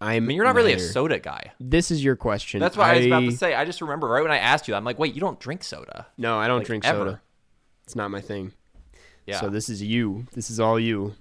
[0.02, 0.08] I'm.
[0.08, 0.88] I mean, you're not really a neither.
[0.89, 1.54] soda guy.
[1.60, 2.60] This is your question.
[2.60, 3.54] That's what I, was about to say.
[3.56, 6.08] I just remember right when I asked you, I'm like, wait, you don't drink soda.
[6.18, 7.00] No, I don't Like, drink ever.
[7.00, 7.22] soda.
[7.86, 8.54] It's not my thing.
[9.26, 9.39] Yeah.
[9.39, 10.28] So this is you.
[10.34, 11.16] This is all you.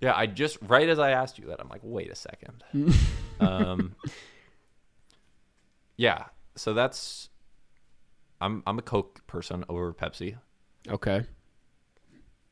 [0.00, 2.62] Yeah, I just right as I asked you that, I'm like, wait a second.
[3.40, 3.94] um,
[5.96, 6.24] yeah,
[6.54, 7.30] so that's
[8.40, 10.36] I'm I'm a Coke person over Pepsi.
[10.88, 11.24] Okay.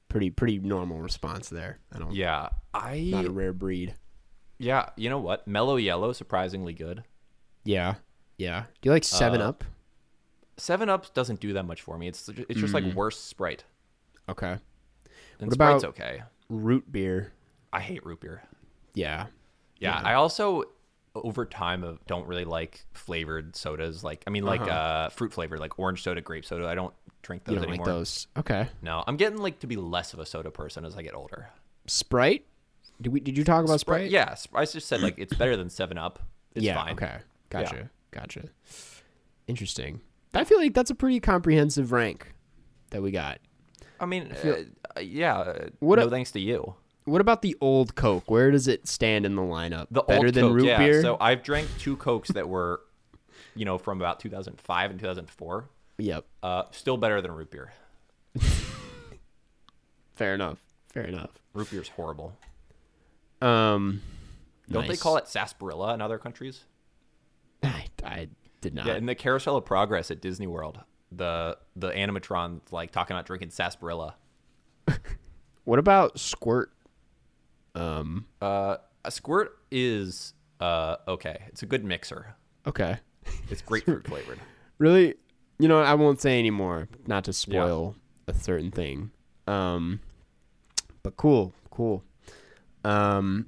[0.09, 1.79] Pretty pretty normal response there.
[1.93, 2.12] I don't.
[2.14, 3.95] Yeah, I Not a rare breed.
[4.59, 5.47] Yeah, you know what?
[5.47, 7.05] Mellow Yellow surprisingly good.
[7.65, 7.95] Yeah.
[8.39, 8.65] Yeah.
[8.81, 9.65] Do you like Seven Uh, Up?
[10.57, 12.09] Seven Up doesn't do that much for me.
[12.09, 13.65] It's it's just like worse Sprite.
[14.29, 14.59] Okay.
[15.41, 16.23] And What Sprite's about- okay.
[16.49, 17.33] Root beer.
[17.73, 18.43] I hate root beer.
[18.95, 19.27] Yeah.
[19.81, 20.65] Yeah, I also
[21.17, 24.03] over time of don't really like flavored sodas.
[24.05, 24.71] Like I mean, like Uh-huh.
[24.71, 26.67] uh fruit flavored, like orange soda, grape soda.
[26.67, 27.87] I don't drink those You don't anymore.
[27.87, 28.27] like those.
[28.37, 28.69] Okay.
[28.83, 31.51] No, I'm getting like to be less of a soda person as I get older.
[31.87, 32.47] Sprite?
[33.01, 34.11] Did we did you talk about Sprite?
[34.11, 36.20] Yeah, Sp- I just said like it's better than Seven Up.
[36.55, 36.74] It's yeah.
[36.82, 36.92] fine.
[36.92, 37.16] Okay.
[37.51, 37.90] Gotcha.
[38.11, 38.45] Gotcha.
[39.47, 40.01] Interesting.
[40.32, 42.34] I feel like that's a pretty comprehensive rank
[42.90, 43.38] that we got.
[44.01, 44.64] I mean, uh,
[44.97, 45.38] uh, yeah.
[45.38, 46.74] uh, What no a- thanks to you.
[47.05, 48.30] What about the old Coke?
[48.30, 49.88] Where does it stand in the lineup?
[49.90, 50.78] The Better old than Coke, root yeah.
[50.78, 51.03] beer?
[51.03, 52.80] So I've drank two Cokes that were,
[53.55, 55.68] you know, from about 2005 and 2004.
[55.99, 56.24] Yep.
[56.42, 57.72] Uh, still better than root beer.
[60.14, 60.59] Fair enough.
[60.92, 61.30] Fair enough.
[61.53, 62.36] Root beer's horrible.
[63.45, 64.03] Um
[64.70, 66.64] Don't they call it sarsaparilla in other countries?
[67.62, 68.28] I, I
[68.61, 68.86] did not.
[68.86, 70.80] Yeah, in the Carousel of Progress at Disney World,
[71.12, 74.16] the the animatron like talking about drinking sarsaparilla.
[75.64, 76.72] What about Squirt?
[77.74, 81.42] Um Uh, a squirt is uh okay.
[81.49, 82.36] It's a good mixer.
[82.66, 82.99] okay.
[83.51, 84.38] It's grapefruit flavored.
[84.78, 85.14] Really,
[85.59, 89.11] you know, I won't say anymore, not to spoil a certain thing.
[89.47, 90.01] Um,
[91.03, 92.03] but cool, cool.
[92.85, 93.47] Um,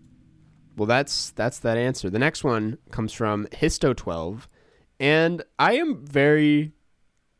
[0.76, 2.10] well, that's that's that answer.
[2.10, 4.46] The next one comes from Histo12,
[5.00, 6.72] and I am very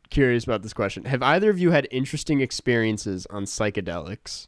[0.09, 1.05] curious about this question.
[1.05, 4.47] Have either of you had interesting experiences on psychedelics?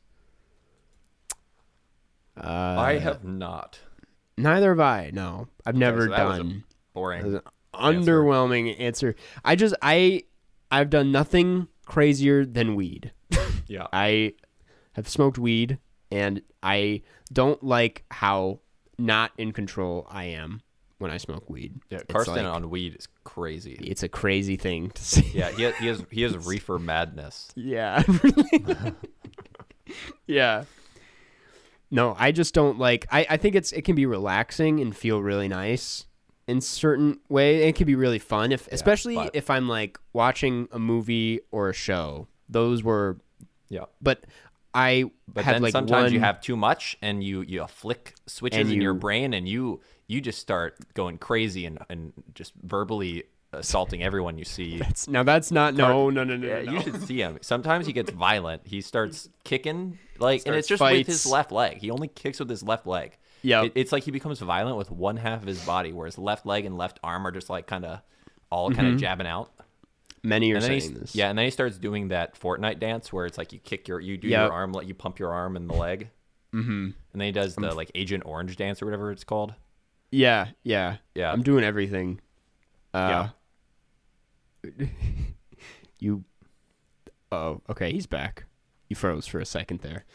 [2.38, 3.80] Uh, I have not.
[4.38, 5.12] Neither have I.
[5.14, 6.64] No, I've never so that was a done.
[6.94, 7.36] Boring.
[7.36, 7.42] An
[7.74, 9.16] underwhelming answer.
[9.44, 10.24] I just I
[10.72, 13.12] I've done nothing crazier than weed.
[13.68, 13.88] Yeah.
[13.94, 14.34] I
[14.94, 15.80] have smoked weed
[16.12, 17.02] and I
[17.32, 18.60] don't like how
[18.98, 20.62] not in control I am
[20.98, 21.80] when I smoke weed.
[21.90, 23.78] Yeah, It's Karsten like- on weed is crazy.
[23.82, 25.30] It's a crazy thing to see.
[25.34, 27.50] Yeah, he has, he has he has reefer madness.
[27.56, 28.04] Yeah.
[30.28, 30.64] yeah.
[31.92, 35.22] No, I just don't like I, I think it's it can be relaxing and feel
[35.22, 36.06] really nice
[36.48, 37.68] in certain way.
[37.68, 41.70] It can be really fun if especially but- if I'm like watching a movie or
[41.70, 42.28] a show.
[42.48, 43.18] Those were
[43.70, 43.86] Yeah.
[44.02, 44.24] but
[44.74, 48.82] I But then like sometimes you have too much and you you flick switches in
[48.82, 54.38] your brain and you you just start going crazy and and just verbally assaulting everyone
[54.38, 54.78] you see.
[54.80, 56.48] That's- now that's not no no no no.
[56.48, 57.40] Yeah, no, you should see him.
[57.42, 58.64] Sometimes he gets violent.
[58.66, 61.78] He starts kicking like, and it's just with his left leg.
[61.78, 63.18] He only kicks with his left leg.
[63.42, 66.18] Yeah, It- it's like he becomes violent with one half of his body, where his
[66.18, 68.02] left leg and left arm are just like kind of
[68.52, 69.00] all kind of mm-hmm.
[69.00, 69.52] jabbing out.
[70.24, 71.16] Many are And saying this.
[71.16, 74.00] yeah, and then he starts doing that Fortnite dance where it's like you kick your,
[74.00, 74.40] you do Yep.
[74.48, 76.10] your arm, like you pump your arm and the leg,
[76.54, 76.70] mm-hmm.
[76.70, 79.54] and then he does the like Agent Orange dance or whatever it's called.
[80.12, 80.98] Yeah, yeah.
[81.16, 81.32] Yeah.
[81.32, 82.20] I'm doing everything.
[82.94, 83.30] Uh
[86.00, 86.24] you
[87.32, 88.46] Oh, okay, he's back.
[88.88, 90.06] You froze for a second there.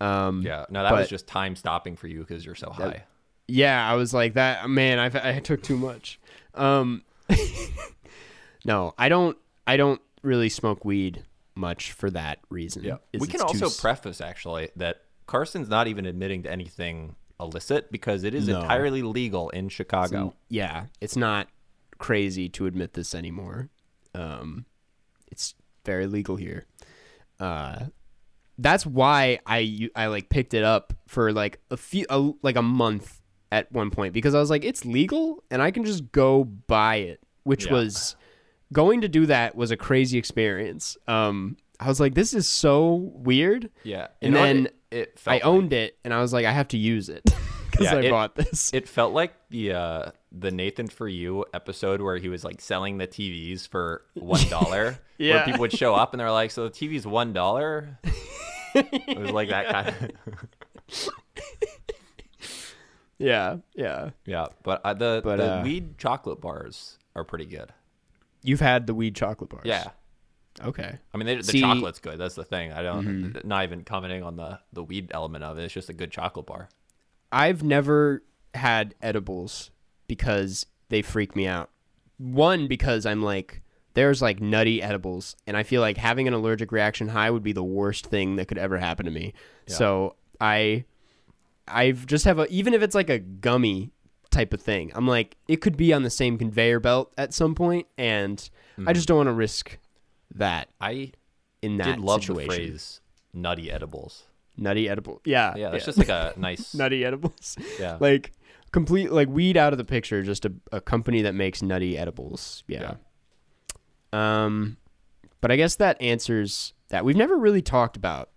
[0.00, 3.04] Um Yeah, no, that was just time stopping for you because you're so high.
[3.48, 4.68] Yeah, I was like that.
[4.70, 6.18] Man, I I took too much.
[6.54, 7.02] Um,
[8.64, 9.36] no, I don't.
[9.66, 12.84] I don't really smoke weed much for that reason.
[12.84, 12.96] Yeah.
[13.18, 18.24] We can also s- preface actually that Carson's not even admitting to anything illicit because
[18.24, 18.60] it is No.
[18.60, 20.34] entirely legal in Chicago.
[20.48, 21.48] yeah, it's not
[21.98, 23.68] crazy to admit this anymore.
[24.14, 24.66] Um,
[25.30, 25.54] it's
[25.84, 26.66] very legal here.
[27.40, 27.86] Uh,
[28.58, 32.62] that's why I I like picked it up for like a few a, like a
[32.62, 36.44] month at one point because I was like it's legal and I can just go
[36.44, 37.72] buy it, which Yeah.
[37.72, 38.16] was
[38.72, 40.96] going to do that was a crazy experience.
[41.06, 43.70] Um, I was like this is so weird.
[43.84, 44.08] Yeah.
[44.20, 46.78] And then it, it I felt owned it and I was like I have to
[46.78, 47.22] use it.
[47.70, 48.70] because Yeah, I it- bought this.
[48.72, 52.98] It felt like the uh, the Nathan for You episode where he was like selling
[52.98, 54.98] the TVs for one dollar.
[55.18, 55.36] Yeah.
[55.36, 57.98] Where people would show up and they're like, "So the TV's one dollar."
[58.74, 60.10] it was like that kind of.
[63.18, 64.10] yeah, yeah.
[64.26, 67.72] yeah, but uh, the But, the uh, weed chocolate bars are pretty good.
[68.42, 69.62] You've had the weed chocolate bars.
[69.64, 69.84] Yeah,
[70.62, 70.98] Okay.
[71.14, 72.18] I mean they, the See- chocolate's good.
[72.18, 72.72] That's the thing.
[72.72, 73.06] I don't.
[73.06, 73.48] Mm-hmm.
[73.48, 75.64] Not even commenting on the the weed element of it.
[75.64, 76.68] It's just a good chocolate bar.
[77.30, 78.22] I've never
[78.54, 79.70] had edibles
[80.08, 81.70] because they freak me out.
[82.18, 83.62] One because I'm like
[83.94, 87.52] there's like nutty edibles and I feel like having an allergic reaction high would be
[87.52, 89.32] the worst thing that could ever happen to me.
[89.66, 90.84] So I
[91.66, 93.90] I've just have a even if it's like a gummy
[94.32, 94.90] type of thing.
[94.94, 98.48] I'm like it could be on the same conveyor belt at some point and
[98.86, 99.78] I just don't want to risk
[100.34, 101.12] that I
[101.60, 102.48] in that did love situation.
[102.48, 103.00] the phrase
[103.32, 104.24] "nutty edibles."
[104.56, 105.20] Nutty edible.
[105.24, 105.54] Yeah.
[105.56, 106.74] Yeah, that's just like a nice.
[106.74, 107.56] nutty edibles.
[107.80, 107.96] Yeah.
[108.00, 108.32] like
[108.72, 110.22] complete like weed out of the picture.
[110.22, 112.64] Just a, a company that makes nutty edibles.
[112.66, 112.94] Yeah.
[114.12, 114.76] Um,
[115.40, 117.04] but I guess that answers that.
[117.04, 118.30] We've never really talked about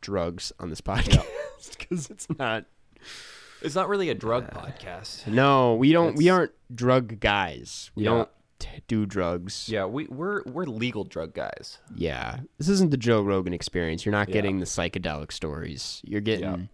[0.00, 1.26] drugs on this podcast
[1.78, 2.64] because it's not.
[3.64, 5.26] It's not really a drug podcast.
[5.26, 6.16] No, we don't.
[6.16, 7.90] we aren't drug guys.
[7.94, 8.10] We Yeah.
[8.10, 9.68] don't t- do drugs.
[9.68, 11.78] Yeah, we we're we're legal drug guys.
[11.94, 12.40] Yeah.
[12.58, 14.04] This isn't the Joe Rogan experience.
[14.04, 14.34] You're not Yeah.
[14.34, 16.02] getting the psychedelic stories.
[16.04, 16.68] You're getting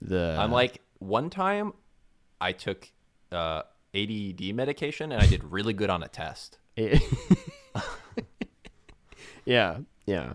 [0.00, 0.36] the.
[0.38, 1.72] I'm like one time,
[2.40, 2.90] I took
[3.32, 3.62] uh,
[3.94, 6.58] ADD medication and I did really good on a test.
[9.44, 10.32] yeah, yeah.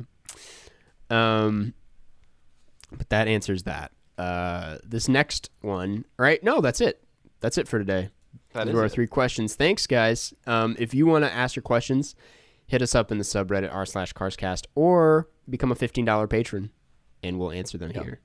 [1.10, 1.74] Um,
[2.92, 3.92] but that answers that.
[4.20, 6.44] Uh, this next one, Right?
[6.44, 7.02] No, that's it.
[7.40, 8.10] That's it for today.
[8.54, 9.56] That Those is were our three questions.
[9.56, 10.34] Thanks, guys.
[10.46, 12.16] Um, if you want to ask your questions,
[12.68, 16.72] hit us up in the subreddit r slash carscast or become a fifteen dollar patron,
[17.24, 18.20] and we'll answer them here.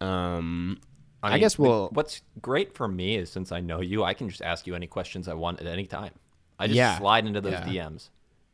[0.00, 0.78] Um,
[1.22, 1.90] I, mean, guess we'll.
[1.92, 4.86] What's great for me is since I know you, I can just ask you any
[4.86, 6.12] questions I want at any time.
[6.58, 6.98] I just Yeah.
[6.98, 7.64] slide into those Yeah.
[7.66, 8.08] DMs.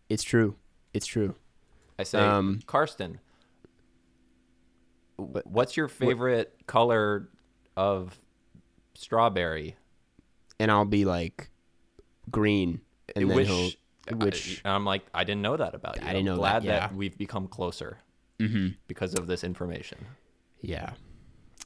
[0.08, 0.56] It's true.
[0.92, 1.34] It's true.
[1.98, 3.20] I say, Um, Karsten,
[5.18, 7.28] w- what's your favorite color
[7.76, 8.18] of
[8.94, 9.76] strawberry?
[10.58, 11.50] And I'll be like
[12.30, 12.80] green,
[13.14, 13.70] and then he'll.
[14.12, 16.02] Which and I'm like, I didn't know that about you.
[16.02, 16.96] I didn't I'm know glad that, yeah.
[16.96, 17.98] we've become closer
[18.38, 18.68] mm-hmm.
[18.86, 19.98] because of this information.
[20.60, 20.92] Yeah.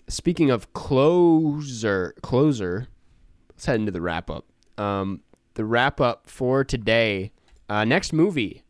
[0.08, 2.88] Speaking of closer, closer.
[3.50, 4.46] Let's head into the wrap up.
[4.78, 5.20] Um,
[5.52, 7.32] the wrap up for today.
[7.68, 8.64] Uh, next movie.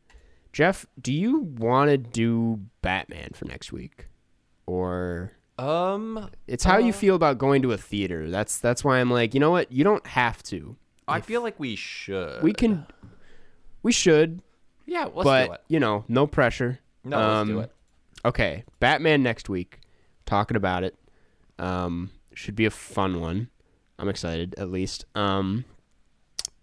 [0.53, 4.09] Jeff, do you want to do Batman for next week,
[4.67, 8.31] or Um, it's how you Uh, feel about going to a theater?
[8.31, 9.71] That's that's why I'm like, you know what?
[9.73, 10.77] You don't have to.
[11.09, 12.43] I feel like we should.
[12.43, 12.87] We can.
[13.83, 14.43] We should,
[14.87, 15.61] Yeah, let's but do it.
[15.69, 16.79] you know, no pressure.
[17.05, 17.73] No, let's do Um, it.
[18.25, 19.81] Okay, Batman next week.
[20.27, 20.95] Talking about it.
[21.59, 23.49] Um, should be a fun one.
[23.99, 25.05] I'm excited, at least.
[25.15, 25.65] Um,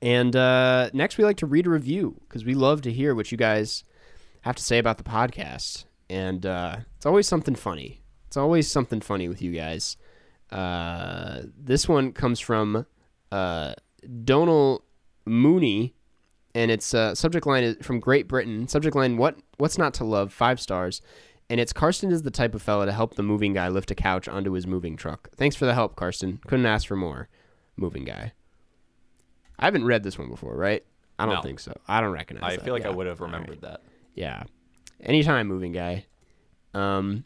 [0.02, 3.32] and uh, next we like to read a review because we love to hear what
[3.32, 3.84] you guys
[4.41, 8.01] have to say about the podcast, and uh, it's always something funny.
[8.28, 9.97] It's always something funny with you guys.
[10.51, 12.86] Uh, this one comes from
[13.32, 13.74] uh,
[14.24, 14.84] Donal
[15.26, 15.95] Mooney,
[16.55, 18.68] and its uh, subject line is from Great Britain.
[18.68, 20.32] Subject line: What What's not to love?
[20.34, 21.01] Five stars.
[21.49, 23.95] And it's Karsten is the type of fella to help the moving guy lift a
[23.95, 25.30] couch onto his moving truck.
[25.38, 26.41] Thanks for the help, Karsten.
[26.45, 27.30] Couldn't ask for more.
[27.78, 28.34] Moving guy.
[29.58, 30.84] I haven't read this one before, right?
[31.18, 31.41] I don't No.
[31.41, 31.74] think so.
[31.88, 32.43] I don't recognize.
[32.43, 32.45] It.
[32.53, 32.66] I that.
[32.66, 33.34] feel like I would have All right.
[33.34, 33.82] remembered that.
[34.14, 34.43] Yeah.
[35.02, 36.06] Anytime, moving guy.
[36.74, 37.24] Um,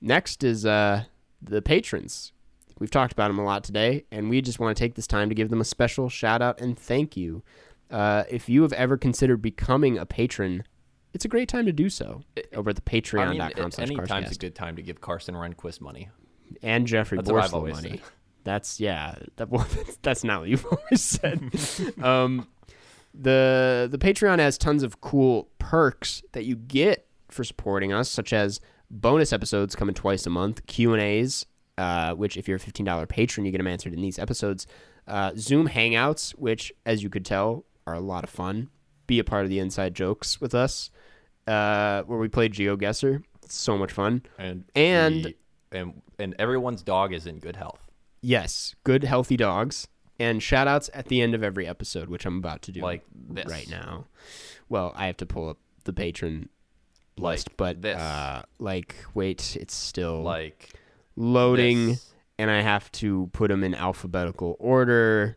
[0.00, 1.04] next is uh
[1.42, 2.32] the patrons.
[2.78, 5.28] We've talked about them a lot today, and we just want to take this time
[5.28, 7.42] to give them a special shout out and thank you.
[7.90, 10.64] Uh, if you have ever considered becoming a patron,
[11.12, 12.22] it's a great time to do so
[12.52, 15.34] over at the I patreon.com mean, slash any time's a good time to give Carson
[15.36, 16.08] Rehnquist money.
[16.62, 17.90] and Jeffrey That's what I've Borslow money.
[17.90, 18.00] said.
[18.42, 19.16] That's yeah.
[19.36, 21.50] That, well, that's, that's not what you've always said.
[22.02, 22.48] um,
[23.14, 28.32] the the Patreon has tons of cool perks that you get for supporting us, such
[28.32, 28.60] as
[28.90, 31.46] bonus episodes coming twice a month, Q and A's,
[31.78, 34.66] uh, which if you're a fifteen dollar patron, you get them answered in these episodes.
[35.06, 38.68] Uh, Zoom Hangouts, which as you could tell are a lot of fun.
[39.06, 40.90] Be a part of the inside jokes with us,
[41.46, 43.22] uh, where we play GeoGuessr.
[43.42, 44.22] It's so much fun.
[44.38, 45.36] And And- we-
[45.72, 47.90] and and everyone's dog is in good health.
[48.22, 49.88] Yes, good healthy dogs.
[50.18, 53.02] And shout outs at the end of every episode, which I'm about to do Like
[53.12, 53.46] this.
[53.46, 54.06] right now.
[54.68, 56.48] Well, I have to pull up the patron
[57.16, 57.98] Like list, but this.
[58.00, 60.70] uh like wait, it's still Like
[61.16, 62.12] loading this.
[62.38, 65.36] and I have to put them in alphabetical order.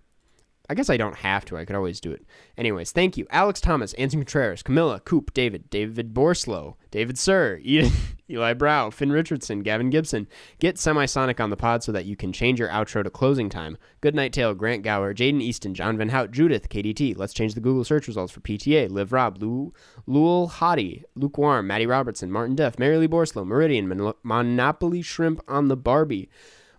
[0.69, 1.57] I guess I don't have to.
[1.57, 2.25] I could always do it.
[2.57, 3.25] Anyways, thank you.
[3.29, 7.91] Alex Thomas, Anson Contreras, Camilla, Coop, David, David Borslow, David Sir, Eden,
[8.29, 10.27] Eli Brow, Finn Richardson, Gavin Gibson.
[10.59, 13.77] Get Semisonic on the pod so that you can change your outro to closing time.
[14.01, 17.17] Good Night Tale, Grant Gower, Jaden Easton, John Van Hout, Judith, KDT.
[17.17, 18.89] Let's change the Google search results for PTA.
[18.91, 19.73] Liv Rob, Lou,
[20.05, 25.69] Lul Hottie, Lukewarm, Maddie Robertson, Martin Duff, Mary Lee Borslow, Meridian, Mon- Monopoly Shrimp on
[25.69, 26.29] the Barbie.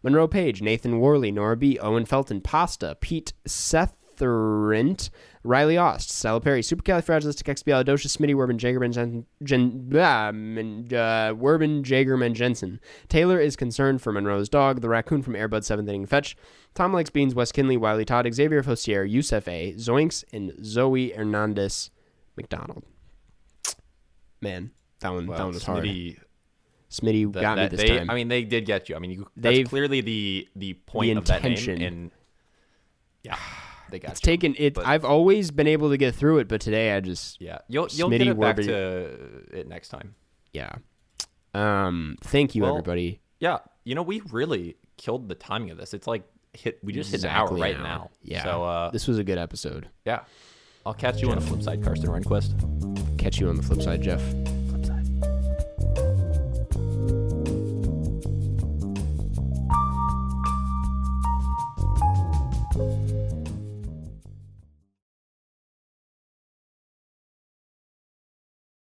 [0.03, 5.11] Monroe Page, Nathan Worley, Nora B, Owen Felton, Pasta, Pete Setherent,
[5.45, 10.33] Riley Ost, Stella Perry, Supercalifragilisticexpialidocious, Smitty, Werben, Jagerman, Jen, Jen, ah, uh,
[11.35, 12.81] Werben, Jagerman, Jensen.
[13.09, 16.37] Taylor is concerned for Monroe's dog, the raccoon from Air Bud 7th Inning Fetch.
[16.75, 21.91] Tom likes beans, Wes Kinley, Wiley Todd, Xavier Fostier, Yusef A, Zoinks, and Zoe Hernandez
[22.37, 22.85] McDonald.
[24.41, 24.71] Man,
[25.01, 25.89] that one, that one was hard.
[26.91, 28.11] Smitty, Smitty that- got me this they, time.
[28.11, 28.97] I mean, they did get you.
[28.97, 31.79] I mean, you, that's clearly the the point The of that intention.
[31.79, 31.87] name.
[31.93, 32.11] And
[33.23, 33.37] yeah,
[33.91, 34.27] they got it's you.
[34.27, 34.75] taken it.
[34.75, 37.89] but- I've always been able to get through it, but today I just Yeah, you'll
[37.93, 39.05] you'll Smitty get it back to
[39.53, 40.15] it next time.
[40.53, 40.73] yeah.
[41.55, 43.21] Um, thank you Well, everybody.
[43.41, 45.95] Yeah, you know, we really killed the timing of this.
[45.95, 46.23] It's like
[46.53, 46.79] hit.
[46.83, 48.11] We just hit an hour Exactly right now.
[48.23, 48.45] Yeah.
[48.45, 49.89] So uh, this was a good episode.
[50.05, 50.21] yeah,
[50.85, 53.19] I'll catch you on the flip side, Karsten Rehnquist.
[53.19, 54.23] Catch you on the flip side, Jeff.